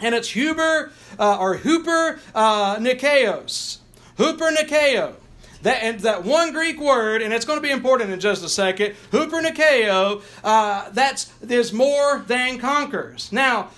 [0.00, 3.80] and it's Huber uh, or Hooper uh, Nikeos.
[4.16, 5.16] Hooper Nikeo.
[5.60, 8.94] That, that one Greek word, and it's going to be important in just a second,
[9.10, 13.32] Hooper Nikeo, uh, that's is more than conquers.
[13.32, 13.68] Now,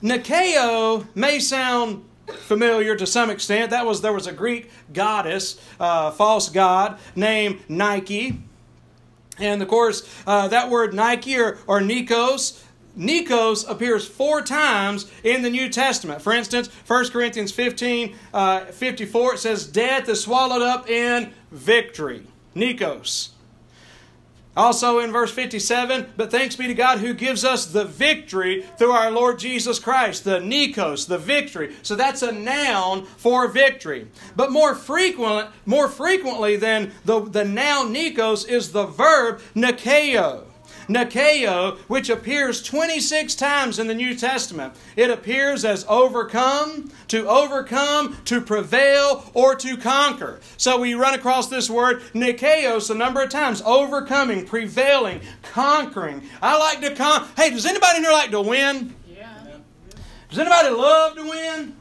[0.00, 3.70] Nikeo may sound familiar to some extent.
[3.72, 8.38] That was there was a Greek goddess, uh, false god named Nike,
[9.38, 12.62] and of course uh, that word Nike or, or Nikos.
[12.96, 16.20] Nikos appears four times in the New Testament.
[16.20, 22.26] For instance, 1 Corinthians 15 uh, 54, it says, Death is swallowed up in victory.
[22.54, 23.30] Nikos.
[24.54, 28.90] Also in verse 57, but thanks be to God who gives us the victory through
[28.90, 31.74] our Lord Jesus Christ, the Nikos, the victory.
[31.82, 34.08] So that's a noun for victory.
[34.36, 40.44] But more frequent, more frequently than the, the noun Nikos is the verb Nikeo.
[40.92, 44.74] Nikeo, which appears 26 times in the New Testament.
[44.96, 50.40] It appears as overcome, to overcome, to prevail, or to conquer.
[50.56, 56.22] So we run across this word Nikeos a number of times overcoming, prevailing, conquering.
[56.40, 57.26] I like to con.
[57.36, 58.94] Hey, does anybody in here like to win?
[59.08, 59.32] Yeah.
[60.28, 61.76] Does anybody love to win?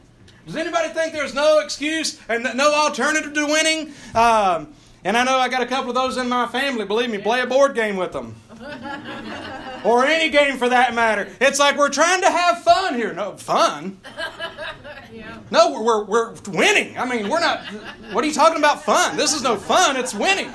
[0.45, 3.93] Does anybody think there's no excuse and no alternative to winning?
[4.15, 6.85] Um, and I know I got a couple of those in my family.
[6.85, 8.35] Believe me, play a board game with them.
[9.83, 11.27] Or any game for that matter.
[11.39, 13.13] It's like we're trying to have fun here.
[13.13, 13.99] No, fun?
[15.13, 15.39] Yeah.
[15.49, 16.97] No, we're, we're, we're winning.
[16.97, 17.61] I mean, we're not.
[18.13, 19.17] What are you talking about fun?
[19.17, 20.51] This is no fun, it's winning.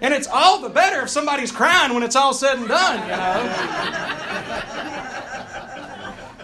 [0.00, 3.16] And it's all the better if somebody's crying when it's all said and done, you
[3.16, 3.52] know.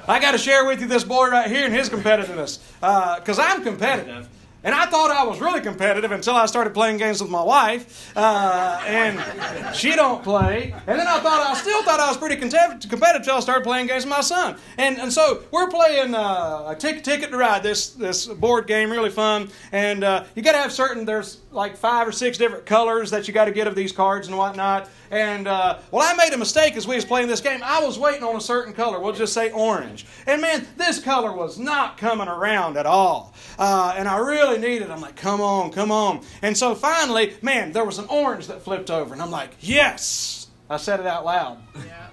[0.09, 2.59] I got to share with you this boy right here and his competitiveness.
[2.81, 4.29] Because uh, I'm competitive.
[4.64, 8.12] And I thought I was really competitive until I started playing games with my wife,
[8.16, 10.75] uh, and she don't play.
[10.87, 13.88] And then I thought I still thought I was pretty competitive until I started playing
[13.88, 14.57] games with my son.
[14.79, 18.90] And and so we're playing uh, a ticket ticket to ride this this board game,
[18.90, 19.51] really fun.
[19.72, 23.29] And uh, you got to have certain there's like five or six different colors that
[23.29, 24.88] you got to get of these cards and whatnot.
[25.11, 27.61] And uh, well, I made a mistake as we was playing this game.
[27.62, 28.98] I was waiting on a certain color.
[28.98, 30.07] We'll just say orange.
[30.27, 33.35] And man, this color was not coming around at all.
[33.59, 34.91] Uh, and I really needed.
[34.91, 36.23] I'm like, come on, come on.
[36.43, 40.49] And so finally, man, there was an orange that flipped over, and I'm like, yes.
[40.69, 41.62] I said it out loud.
[41.77, 42.09] Yeah.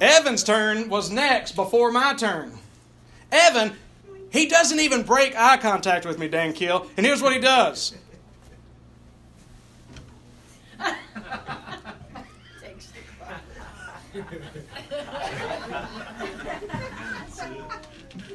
[0.00, 2.52] Evan's turn was next before my turn.
[3.32, 3.72] Evan,
[4.30, 6.86] he doesn't even break eye contact with me, Dan Kill.
[6.96, 7.94] And here's what he does.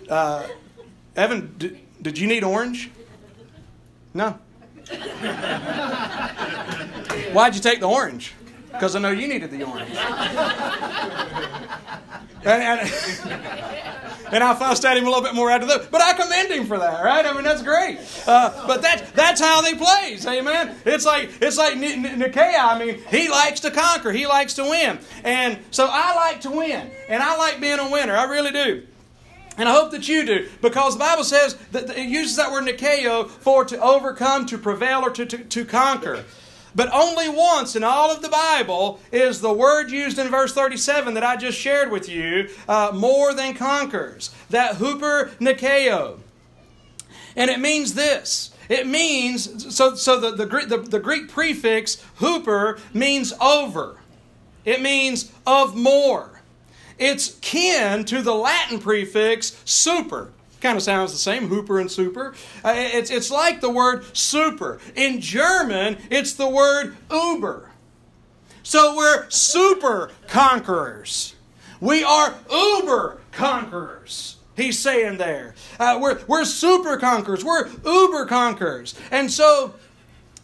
[0.10, 0.46] Uh,
[1.16, 2.90] Evan, did, you need orange?
[4.14, 4.38] No.
[7.32, 8.34] Why'd you take the orange?
[8.72, 9.96] Because I know you needed the orange.
[12.44, 12.80] And, and,
[14.32, 15.92] and I fussed at him a little bit more after that.
[15.92, 17.24] But I commend him for that, right?
[17.24, 18.00] I mean, that's great.
[18.26, 20.76] Uh, but that, that's how they plays, amen?
[20.86, 22.58] It's like, it's like Nikea.
[22.60, 24.12] I mean, he likes to conquer.
[24.12, 24.98] He likes to win.
[25.24, 26.90] And so I like to win.
[27.10, 28.16] And I like being a winner.
[28.16, 28.88] I really do.
[29.58, 32.64] And I hope that you do, because the Bible says that it uses that word
[32.64, 36.24] Nikeo for to overcome, to prevail, or to, to, to conquer.
[36.74, 41.16] But only once in all of the Bible is the word used in verse 37
[41.16, 44.34] that I just shared with you uh, more than conquers.
[44.50, 46.20] That hooper Nikeo.
[47.36, 48.52] And it means this.
[48.70, 53.98] It means, so, so the, the, the, the Greek prefix hooper means over.
[54.64, 56.31] It means of more.
[57.02, 60.32] It's kin to the Latin prefix super.
[60.62, 62.36] Kind of sounds the same, hooper and super.
[62.64, 64.80] Uh, it's, it's like the word super.
[64.96, 67.72] In German, it's the word uber.
[68.62, 71.36] So we're super conquerors.
[71.80, 74.38] We are uber conquerors.
[74.56, 75.56] He's saying there.
[75.80, 77.44] Uh, we're, we're super conquerors.
[77.44, 78.94] We're uber conquerors.
[79.10, 79.74] And so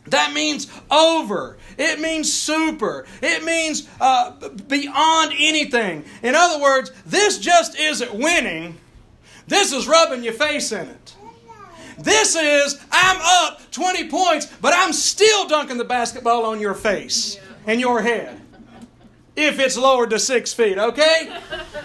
[0.09, 1.57] that means over.
[1.77, 3.05] It means super.
[3.21, 4.31] It means uh,
[4.67, 6.05] beyond anything.
[6.23, 8.77] In other words, this just isn't winning.
[9.47, 11.15] This is rubbing your face in it.
[11.97, 17.39] This is, I'm up 20 points, but I'm still dunking the basketball on your face
[17.65, 18.39] and your head.
[19.35, 21.35] If it's lowered to six feet, okay?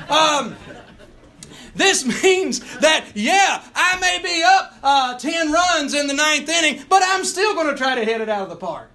[0.08, 0.56] Um,
[1.74, 6.84] this means that, yeah, I may be up uh, 10 runs in the ninth inning,
[6.88, 8.92] but I'm still going to try to hit it out of the park.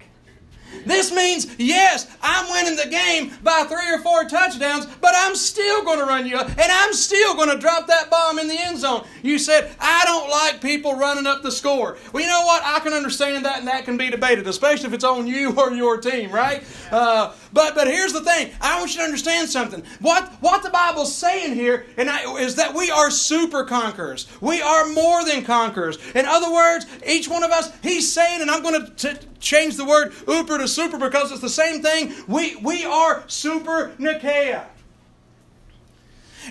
[0.84, 5.84] This means, yes, I'm winning the game by three or four touchdowns, but I'm still
[5.84, 8.58] going to run you up, and I'm still going to drop that bomb in the
[8.58, 9.04] end zone.
[9.22, 11.98] You said, I don't like people running up the score.
[12.12, 12.62] Well, you know what?
[12.64, 15.72] I can understand that, and that can be debated, especially if it's on you or
[15.72, 16.64] your team, right?
[16.90, 18.52] Uh, but but here's the thing.
[18.60, 19.82] I want you to understand something.
[20.00, 24.26] What what the Bible's saying here and I, is that we are super conquerors.
[24.40, 25.98] We are more than conquerors.
[26.14, 29.84] In other words, each one of us, he's saying, and I'm going to change the
[29.84, 32.12] word uber to super because it's the same thing.
[32.26, 34.64] We we are super Nikea.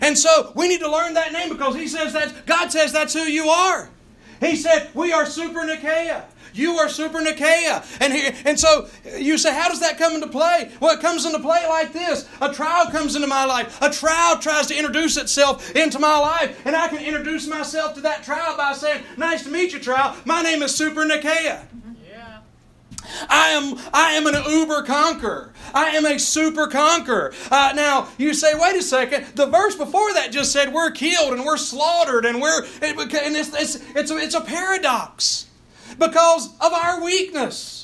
[0.01, 3.13] And so we need to learn that name because he says that God says that's
[3.13, 3.89] who you are.
[4.39, 6.23] He said, We are super Nikea.
[6.57, 7.85] You are super Nikea.
[8.01, 8.87] And, here, and so
[9.17, 10.71] you say, how does that come into play?
[10.79, 12.27] Well, it comes into play like this.
[12.41, 13.81] A trial comes into my life.
[13.81, 16.65] A trial tries to introduce itself into my life.
[16.65, 20.15] And I can introduce myself to that trial by saying, nice to meet you, trial.
[20.25, 21.65] My name is super Nikea.
[23.29, 25.53] I am, I am an uber conqueror.
[25.73, 27.33] I am a super conqueror.
[27.49, 29.25] Uh, now, you say, wait a second.
[29.35, 33.53] The verse before that just said we're killed and we're slaughtered and we're, and it's,
[33.53, 35.46] it's, it's, a, it's a paradox
[35.97, 37.77] because of our weakness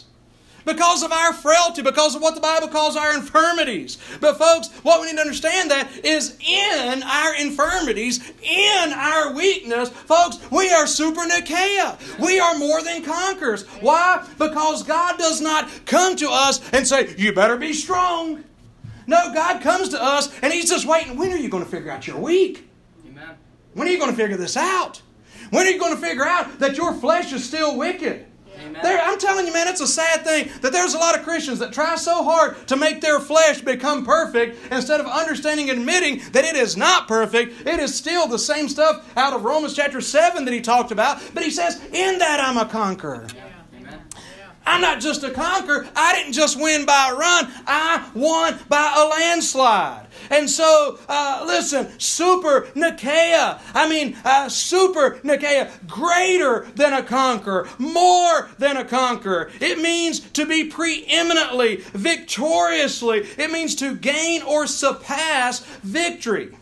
[0.66, 3.98] because of our frailty, because of what the Bible calls our infirmities.
[4.20, 9.90] But folks, what we need to understand that is in our infirmities, in our weakness,
[9.90, 12.20] folks, we are super Nikea.
[12.20, 13.66] We are more than conquerors.
[13.82, 14.26] Why?
[14.38, 18.44] Because God does not come to us and say, you better be strong.
[19.06, 21.18] No, God comes to us and He's just waiting.
[21.18, 22.70] When are you going to figure out you're weak?
[23.06, 23.36] Amen.
[23.74, 25.02] When are you going to figure this out?
[25.54, 28.26] When are you going to figure out that your flesh is still wicked?
[28.82, 31.60] There, I'm telling you, man, it's a sad thing that there's a lot of Christians
[31.60, 36.24] that try so hard to make their flesh become perfect instead of understanding and admitting
[36.32, 37.68] that it is not perfect.
[37.68, 41.22] It is still the same stuff out of Romans chapter 7 that he talked about.
[41.36, 43.28] But he says, In that I'm a conqueror.
[43.36, 43.53] Yeah.
[44.66, 45.88] I'm not just a conqueror.
[45.96, 47.52] I didn't just win by a run.
[47.68, 50.08] I won by a landslide.
[50.30, 53.60] And so, uh, listen, super Nikea.
[53.74, 59.52] I mean, uh, super Nikea, greater than a conqueror, more than a conqueror.
[59.60, 63.20] It means to be preeminently, victoriously.
[63.38, 66.56] It means to gain or surpass victory.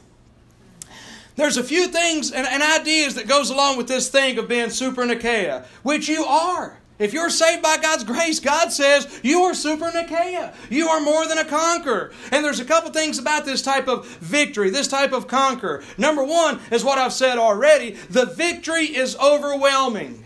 [1.35, 4.69] There's a few things and, and ideas that goes along with this thing of being
[4.69, 6.80] super Nikea, which you are.
[7.01, 10.53] If you're saved by God's grace, God says you are super Nikea.
[10.69, 12.11] You are more than a conqueror.
[12.31, 15.83] And there's a couple things about this type of victory, this type of conquer.
[15.97, 20.25] Number one is what I've said already the victory is overwhelming.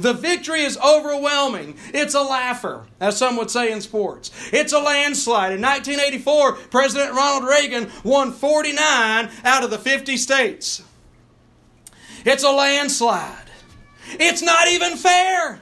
[0.00, 1.76] The victory is overwhelming.
[1.94, 4.32] It's a laugher, as some would say in sports.
[4.52, 5.52] It's a landslide.
[5.52, 10.82] In 1984, President Ronald Reagan won 49 out of the 50 states.
[12.24, 13.50] It's a landslide.
[14.18, 15.60] It's not even fair.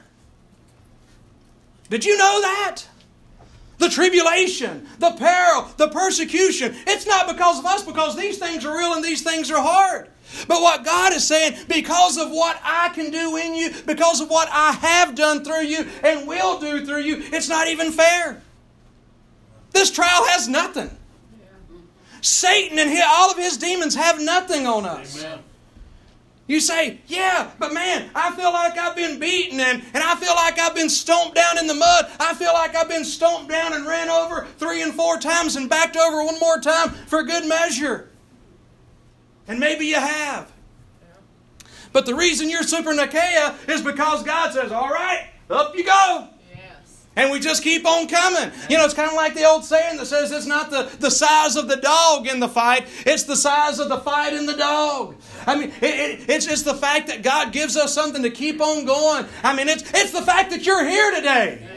[1.91, 2.77] Did you know that?
[3.77, 6.73] The tribulation, the peril, the persecution.
[6.87, 10.07] It's not because of us, because these things are real and these things are hard.
[10.47, 14.29] But what God is saying, because of what I can do in you, because of
[14.29, 18.41] what I have done through you and will do through you, it's not even fair.
[19.71, 20.89] This trial has nothing.
[22.21, 25.21] Satan and all of his demons have nothing on us.
[25.21, 25.39] Amen.
[26.51, 30.35] You say, yeah, but man, I feel like I've been beaten and, and I feel
[30.35, 32.11] like I've been stomped down in the mud.
[32.19, 35.69] I feel like I've been stomped down and ran over three and four times and
[35.69, 38.09] backed over one more time for good measure.
[39.47, 40.51] And maybe you have.
[41.93, 46.27] But the reason you're super Nikea is because God says, all right, up you go.
[47.15, 48.51] And we just keep on coming.
[48.69, 51.11] You know, it's kind of like the old saying that says it's not the, the
[51.11, 54.55] size of the dog in the fight, it's the size of the fight in the
[54.55, 55.15] dog.
[55.45, 58.61] I mean, it, it, it's just the fact that God gives us something to keep
[58.61, 59.25] on going.
[59.43, 61.67] I mean, it's, it's the fact that you're here today.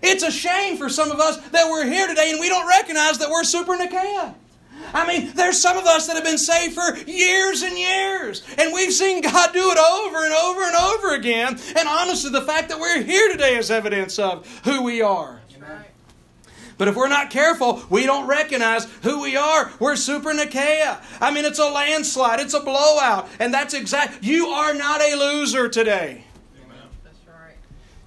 [0.00, 3.18] It's a shame for some of us that we're here today and we don't recognize
[3.18, 4.34] that we're super Nikea.
[4.92, 8.72] I mean, there's some of us that have been saved for years and years, and
[8.72, 11.58] we've seen God do it over and over and over again.
[11.76, 15.40] And honestly, the fact that we're here today is evidence of who we are.
[16.78, 19.72] But if we're not careful, we don't recognize who we are.
[19.80, 21.02] We're super Nikea.
[21.20, 23.28] I mean, it's a landslide, it's a blowout.
[23.40, 24.22] And that's exact.
[24.22, 26.24] You are not a loser today.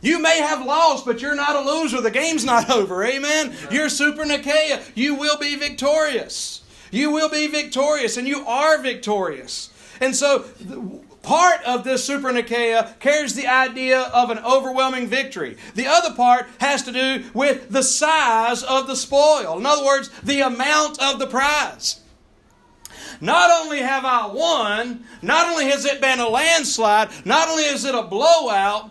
[0.03, 2.01] You may have lost, but you're not a loser.
[2.01, 3.03] The game's not over.
[3.03, 3.53] Amen.
[3.69, 4.81] You're super Nikea.
[4.95, 6.60] You will be victorious.
[6.91, 9.69] You will be victorious, and you are victorious.
[9.99, 10.45] And so,
[11.21, 15.57] part of this super Nikea carries the idea of an overwhelming victory.
[15.75, 19.57] The other part has to do with the size of the spoil.
[19.57, 22.01] In other words, the amount of the prize.
[23.21, 27.85] Not only have I won, not only has it been a landslide, not only is
[27.85, 28.89] it a blowout,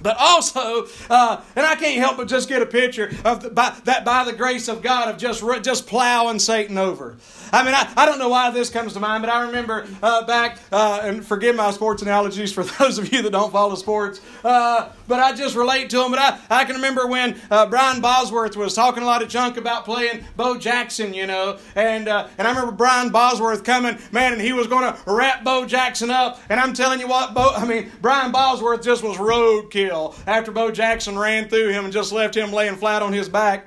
[0.00, 3.76] But also, uh, and I can't help but just get a picture of the, by,
[3.84, 7.16] that by the grace of God of just just plowing Satan over.
[7.52, 10.24] I mean, I, I don't know why this comes to mind, but I remember uh,
[10.24, 14.20] back, uh, and forgive my sports analogies for those of you that don't follow sports,
[14.44, 16.12] uh, but I just relate to them.
[16.12, 19.56] But I, I can remember when uh, Brian Bosworth was talking a lot of junk
[19.56, 24.32] about playing Bo Jackson, you know, and uh, and I remember Brian Bosworth coming, man,
[24.32, 27.50] and he was going to wrap Bo Jackson up, and I'm telling you what, Bo,
[27.56, 29.87] I mean, Brian Bosworth just was roadkill
[30.26, 33.66] after Bo Jackson ran through him and just left him laying flat on his back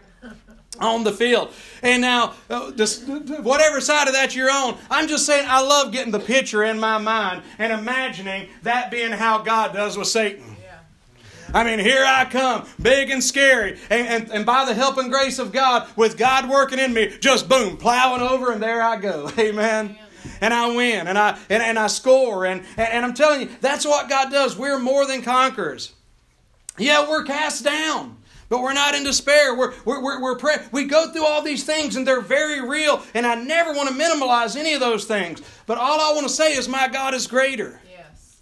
[0.79, 1.53] on the field.
[1.83, 5.91] And now, uh, this, whatever side of that you're on, I'm just saying I love
[5.91, 10.43] getting the picture in my mind and imagining that being how God does with Satan.
[11.53, 13.77] I mean, here I come, big and scary.
[13.89, 17.13] And, and, and, by the help and grace of God, with God working in me,
[17.19, 19.29] just boom, plowing over, and there I go.
[19.37, 19.97] Amen.
[20.39, 22.45] And I win, and I, and, and I score.
[22.45, 24.57] And, and I'm telling you, that's what God does.
[24.57, 25.93] We're more than conquerors.
[26.81, 28.17] Yeah, we're cast down.
[28.49, 29.55] But we're not in despair.
[29.55, 33.01] We're, we're, we're, we're pray- we go through all these things and they're very real.
[33.13, 35.41] And I never want to minimize any of those things.
[35.67, 37.79] But all I want to say is my God is greater.
[37.89, 38.41] Yes.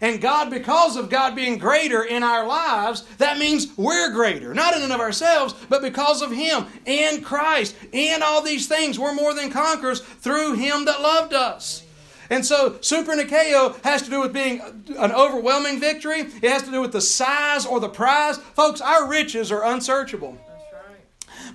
[0.00, 4.54] And God, because of God being greater in our lives, that means we're greater.
[4.54, 7.74] Not in and of ourselves, but because of Him and Christ.
[7.92, 11.82] And all these things, we're more than conquerors through Him that loved us.
[12.30, 14.60] And so, super Nikeo has to do with being
[14.98, 16.20] an overwhelming victory.
[16.20, 18.36] It has to do with the size or the prize.
[18.36, 20.38] Folks, our riches are unsearchable.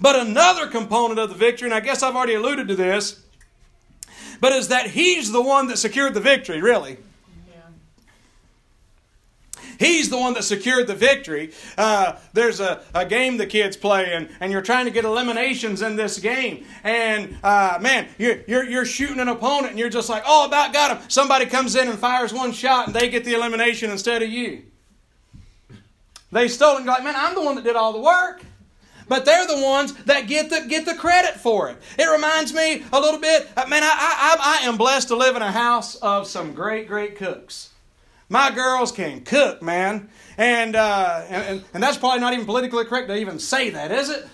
[0.02, 3.22] But another component of the victory, and I guess I've already alluded to this,
[4.42, 6.98] but is that He's the one that secured the victory, really.
[9.80, 11.52] He's the one that secured the victory.
[11.78, 15.82] Uh, there's a, a game the kids play, and, and you're trying to get eliminations
[15.82, 16.66] in this game.
[16.84, 20.74] And uh, man, you're, you're, you're shooting an opponent, and you're just like, oh, about
[20.74, 21.10] got him.
[21.10, 24.64] Somebody comes in and fires one shot, and they get the elimination instead of you.
[26.32, 28.44] They stole and like, man, I'm the one that did all the work.
[29.08, 31.78] But they're the ones that get the, get the credit for it.
[32.00, 35.36] It reminds me a little bit, uh, man, I, I, I am blessed to live
[35.36, 37.73] in a house of some great, great cooks.
[38.34, 40.10] My girls can cook, man.
[40.40, 44.10] And, uh, and, and that's probably not even politically correct to even say that, is
[44.10, 44.28] it?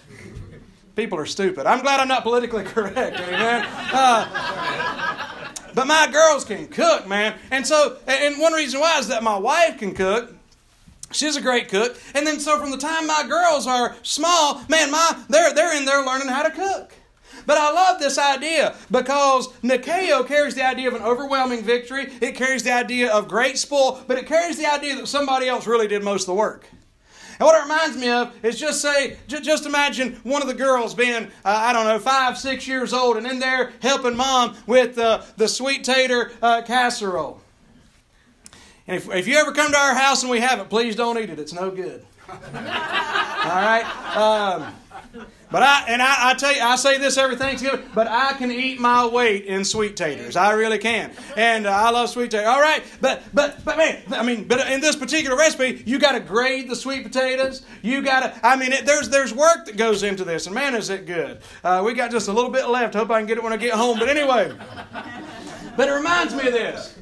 [0.95, 1.65] People are stupid.
[1.65, 3.67] I'm glad I'm not politically correct, amen.
[3.91, 7.37] Uh, but my girls can cook, man.
[7.51, 10.33] And so, and one reason why is that my wife can cook.
[11.11, 11.99] She's a great cook.
[12.15, 15.83] And then so from the time my girls are small, man, my they're they're in
[15.83, 16.93] there learning how to cook.
[17.45, 22.11] But I love this idea because Nikeo carries the idea of an overwhelming victory.
[22.21, 25.67] It carries the idea of great spoil, but it carries the idea that somebody else
[25.67, 26.67] really did most of the work.
[27.39, 30.93] And what it reminds me of is just say, just imagine one of the girls
[30.93, 34.97] being, uh, I don't know, five, six years old, and in there helping mom with
[34.97, 37.41] uh, the sweet tater uh, casserole.
[38.87, 41.17] And if, if you ever come to our house and we have it, please don't
[41.17, 41.39] eat it.
[41.39, 42.05] It's no good.
[42.29, 43.85] All right?
[44.17, 44.73] Um,
[45.51, 48.51] but I and I, I, tell you, I say this every Thanksgiving, but I can
[48.51, 50.35] eat my weight in sweet taters.
[50.35, 52.47] I really can, and uh, I love sweet taters.
[52.47, 56.11] All right, but but but man, I mean, but in this particular recipe, you got
[56.11, 57.63] to grade the sweet potatoes.
[57.81, 60.75] You got to, I mean, it, there's there's work that goes into this, and man,
[60.75, 61.39] is it good.
[61.63, 62.93] Uh, we got just a little bit left.
[62.93, 63.97] Hope I can get it when I get home.
[63.97, 64.53] But anyway,
[65.75, 66.95] but it reminds me of this.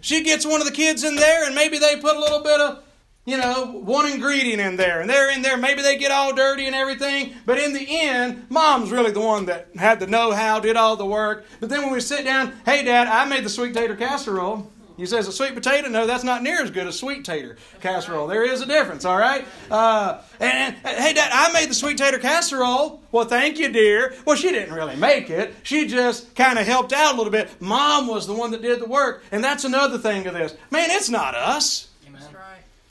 [0.00, 2.60] She gets one of the kids in there, and maybe they put a little bit
[2.60, 2.82] of
[3.26, 5.56] you know, one ingredient in there, and they're in there.
[5.56, 9.46] Maybe they get all dirty and everything, but in the end, mom's really the one
[9.46, 11.44] that had the know how, did all the work.
[11.60, 14.70] But then when we sit down, hey, Dad, I made the sweet tater casserole.
[14.96, 15.88] He says, a sweet potato?
[15.88, 18.26] No, that's not near as good as sweet tater casserole.
[18.26, 19.46] There is a difference, all right?
[19.70, 23.00] Uh, and, and, hey, Dad, I made the sweet tater casserole.
[23.10, 24.14] Well, thank you, dear.
[24.26, 25.54] Well, she didn't really make it.
[25.62, 27.48] She just kind of helped out a little bit.
[27.62, 29.24] Mom was the one that did the work.
[29.32, 30.54] And that's another thing of this.
[30.70, 31.88] Man, it's not us.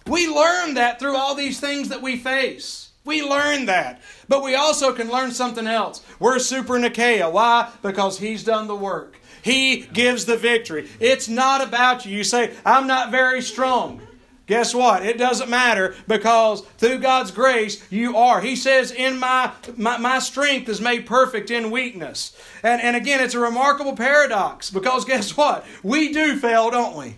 [0.09, 2.89] We learn that through all these things that we face.
[3.05, 4.01] We learn that.
[4.27, 6.01] But we also can learn something else.
[6.19, 7.31] We're super Nikea.
[7.31, 7.71] Why?
[7.81, 9.19] Because He's done the work.
[9.41, 10.89] He gives the victory.
[10.99, 12.17] It's not about you.
[12.17, 14.01] You say, I'm not very strong.
[14.49, 15.05] Guess what?
[15.05, 18.41] It doesn't matter because through God's grace, you are.
[18.41, 22.35] He says, In my, my, my strength is made perfect in weakness.
[22.63, 25.67] And, and again, it's a remarkable paradox because guess what?
[25.83, 27.17] We do fail, don't we?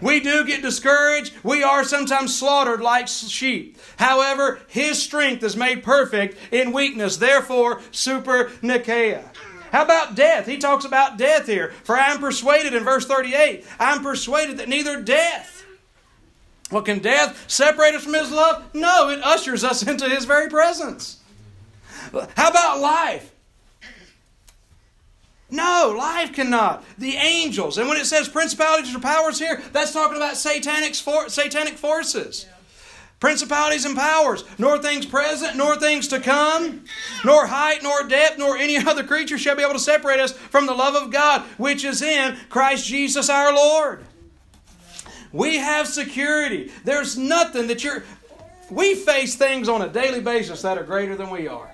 [0.00, 1.34] We do get discouraged.
[1.42, 3.76] We are sometimes slaughtered like sheep.
[3.96, 7.16] However, His strength is made perfect in weakness.
[7.16, 9.24] Therefore, super Nikea.
[9.72, 10.46] How about death?
[10.46, 11.72] He talks about death here.
[11.82, 15.57] For I am persuaded in verse 38, I am persuaded that neither death,
[16.70, 18.74] well, can death separate us from His love?
[18.74, 21.20] No, it ushers us into His very presence.
[22.36, 23.32] How about life?
[25.50, 26.84] No, life cannot.
[26.98, 27.78] The angels.
[27.78, 32.46] And when it says principalities or powers here, that's talking about satanic, for, satanic forces.
[32.46, 32.54] Yeah.
[33.18, 36.84] principalities and powers, nor things present, nor things to come,
[37.24, 40.66] nor height, nor depth, nor any other creature shall be able to separate us from
[40.66, 44.04] the love of God, which is in Christ Jesus our Lord.
[45.32, 46.70] We have security.
[46.84, 48.04] There's nothing that you're.
[48.70, 51.70] We face things on a daily basis that are greater than we are.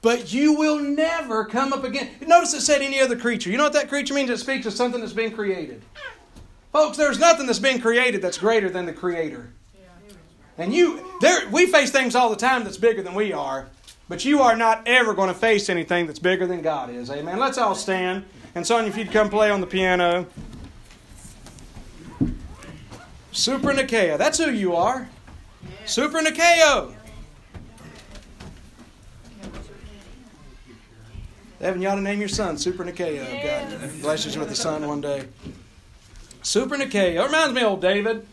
[0.00, 2.10] But you will never come up again.
[2.26, 3.50] Notice it said any other creature.
[3.50, 4.30] You know what that creature means?
[4.30, 5.82] It speaks of something that's been created.
[6.72, 9.52] Folks, there's nothing that's been created that's greater than the Creator.
[10.58, 13.68] And you, there, we face things all the time that's bigger than we are,
[14.08, 17.10] but you are not ever going to face anything that's bigger than God is.
[17.10, 17.38] Amen.
[17.38, 18.24] Let's all stand.
[18.54, 20.26] And Sonia, if you'd come play on the piano.
[23.32, 24.18] Super Nikea.
[24.18, 25.08] That's who you are.
[25.86, 26.94] Super Nikeo.
[31.60, 33.42] Evan, you ought to name your son Super Nikeo.
[33.42, 35.24] God blesses you with a son one day.
[36.42, 37.24] Super Nikeo.
[37.24, 38.26] Reminds me of old David.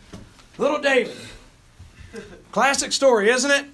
[0.58, 1.16] Little David.
[2.52, 3.66] Classic story, isn't it?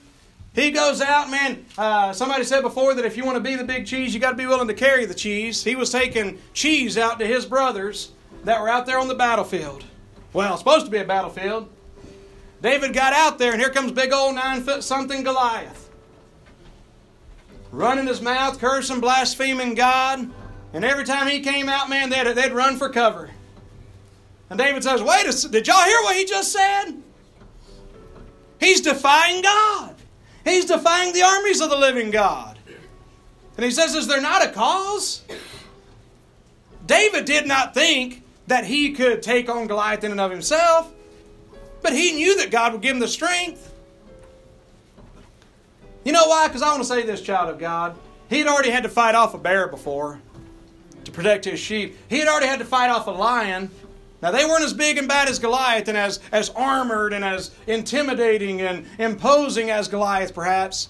[0.54, 1.66] He goes out, man.
[1.76, 4.30] Uh, somebody said before that if you want to be the big cheese, you got
[4.30, 5.64] to be willing to carry the cheese.
[5.64, 8.12] He was taking cheese out to his brothers
[8.44, 9.84] that were out there on the battlefield.
[10.36, 11.66] Well, supposed to be a battlefield.
[12.60, 15.88] David got out there, and here comes big old nine foot something Goliath.
[17.72, 20.30] Running his mouth, cursing, blaspheming God.
[20.74, 23.30] And every time he came out, man, they'd, they'd run for cover.
[24.50, 26.92] And David says, Wait a did y'all hear what he just said?
[28.60, 29.94] He's defying God.
[30.44, 32.58] He's defying the armies of the living God.
[33.56, 35.22] And he says, Is there not a cause?
[36.86, 40.92] David did not think that he could take on Goliath in and of himself,
[41.82, 43.72] but he knew that God would give him the strength.
[46.04, 46.46] You know why?
[46.46, 47.96] Because I want to say this, child of God.
[48.28, 50.20] He'd already had to fight off a bear before
[51.04, 51.96] to protect his sheep.
[52.08, 53.70] He had already had to fight off a lion
[54.22, 57.50] now, they weren't as big and bad as Goliath and as, as armored and as
[57.66, 60.88] intimidating and imposing as Goliath, perhaps.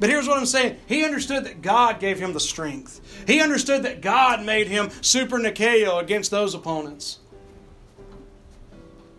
[0.00, 0.78] But here's what I'm saying.
[0.86, 3.00] He understood that God gave him the strength.
[3.26, 7.18] He understood that God made him super Nikeo against those opponents.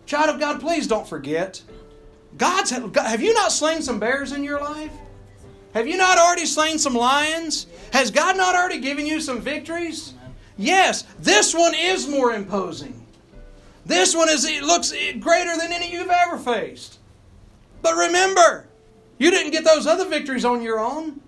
[0.06, 1.62] Child of God, please don't forget.
[2.36, 4.92] God's have you not slain some bears in your life?
[5.74, 7.66] Have you not already slain some lions?
[7.92, 10.14] Has God not already given you some victories?
[10.56, 13.06] Yes, this one is more imposing.
[13.86, 16.98] This one is it looks greater than any you've ever faced.
[17.82, 18.66] But remember,
[19.20, 21.20] you didn't get those other victories on your own.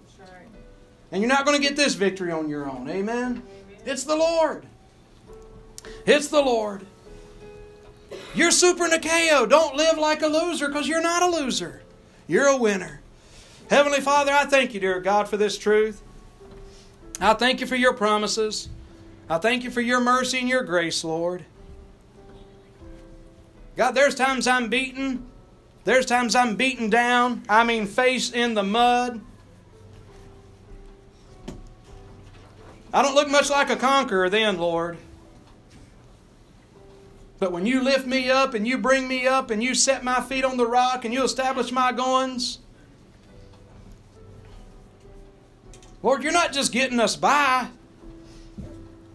[1.12, 2.88] And you're not going to get this victory on your own.
[2.88, 3.42] Amen.
[3.84, 4.64] It's the Lord.
[6.06, 6.86] It's the Lord.
[8.34, 9.46] You're super Nikeo.
[9.46, 11.82] Don't live like a loser because you're not a loser.
[12.26, 13.02] You're a winner.
[13.68, 16.02] Heavenly Father, I thank you, dear God, for this truth.
[17.20, 18.70] I thank you for your promises.
[19.28, 21.44] I thank you for your mercy and your grace, Lord.
[23.76, 25.26] God, there's times I'm beaten.
[25.84, 27.42] There's times I'm beaten down.
[27.48, 29.20] I mean, face in the mud.
[32.94, 34.98] I don't look much like a conqueror then, Lord.
[37.38, 40.20] But when you lift me up and you bring me up and you set my
[40.20, 42.58] feet on the rock and you establish my goings,
[46.02, 47.68] Lord, you're not just getting us by.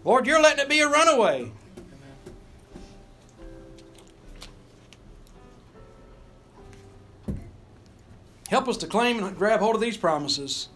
[0.04, 1.50] Lord, you're letting it be a runaway.
[8.48, 10.68] Help us to claim and grab hold of these promises.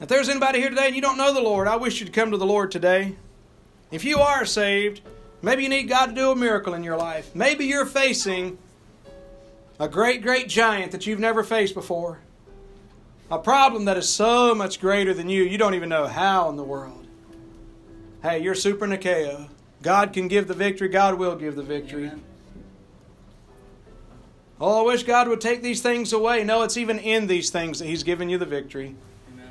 [0.00, 2.12] If there's anybody here today and you don't know the Lord, I wish you to
[2.12, 3.16] come to the Lord today.
[3.90, 5.00] If you are saved,
[5.40, 7.34] maybe you need God to do a miracle in your life.
[7.34, 8.58] Maybe you're facing
[9.78, 12.18] a great, great giant that you've never faced before.
[13.30, 16.56] A problem that is so much greater than you, you don't even know how in
[16.56, 17.06] the world.
[18.22, 19.48] Hey, you're super Nikeo.
[19.82, 22.06] God can give the victory, God will give the victory.
[22.06, 22.27] Amen.
[24.60, 26.42] Oh, I wish God would take these things away.
[26.42, 28.96] No, it's even in these things that He's given you the victory.
[29.32, 29.50] Amen.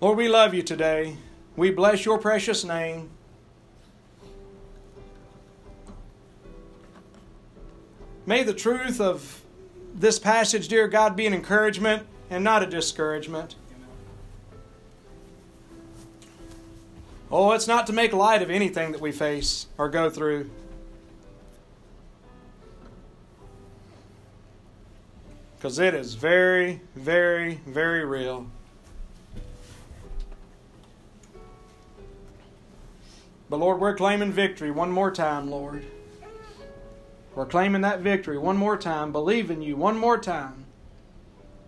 [0.00, 1.16] Lord, we love you today.
[1.56, 3.10] We bless your precious name.
[8.24, 9.42] May the truth of
[9.94, 13.54] this passage, dear God, be an encouragement and not a discouragement.
[17.30, 20.50] Oh, it's not to make light of anything that we face or go through.
[25.66, 28.46] Because it is very, very, very real.
[33.50, 35.84] But Lord, we're claiming victory one more time, Lord.
[37.34, 40.66] We're claiming that victory one more time, believing you one more time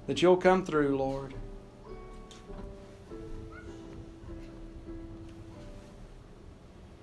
[0.06, 1.34] that you'll come through, Lord.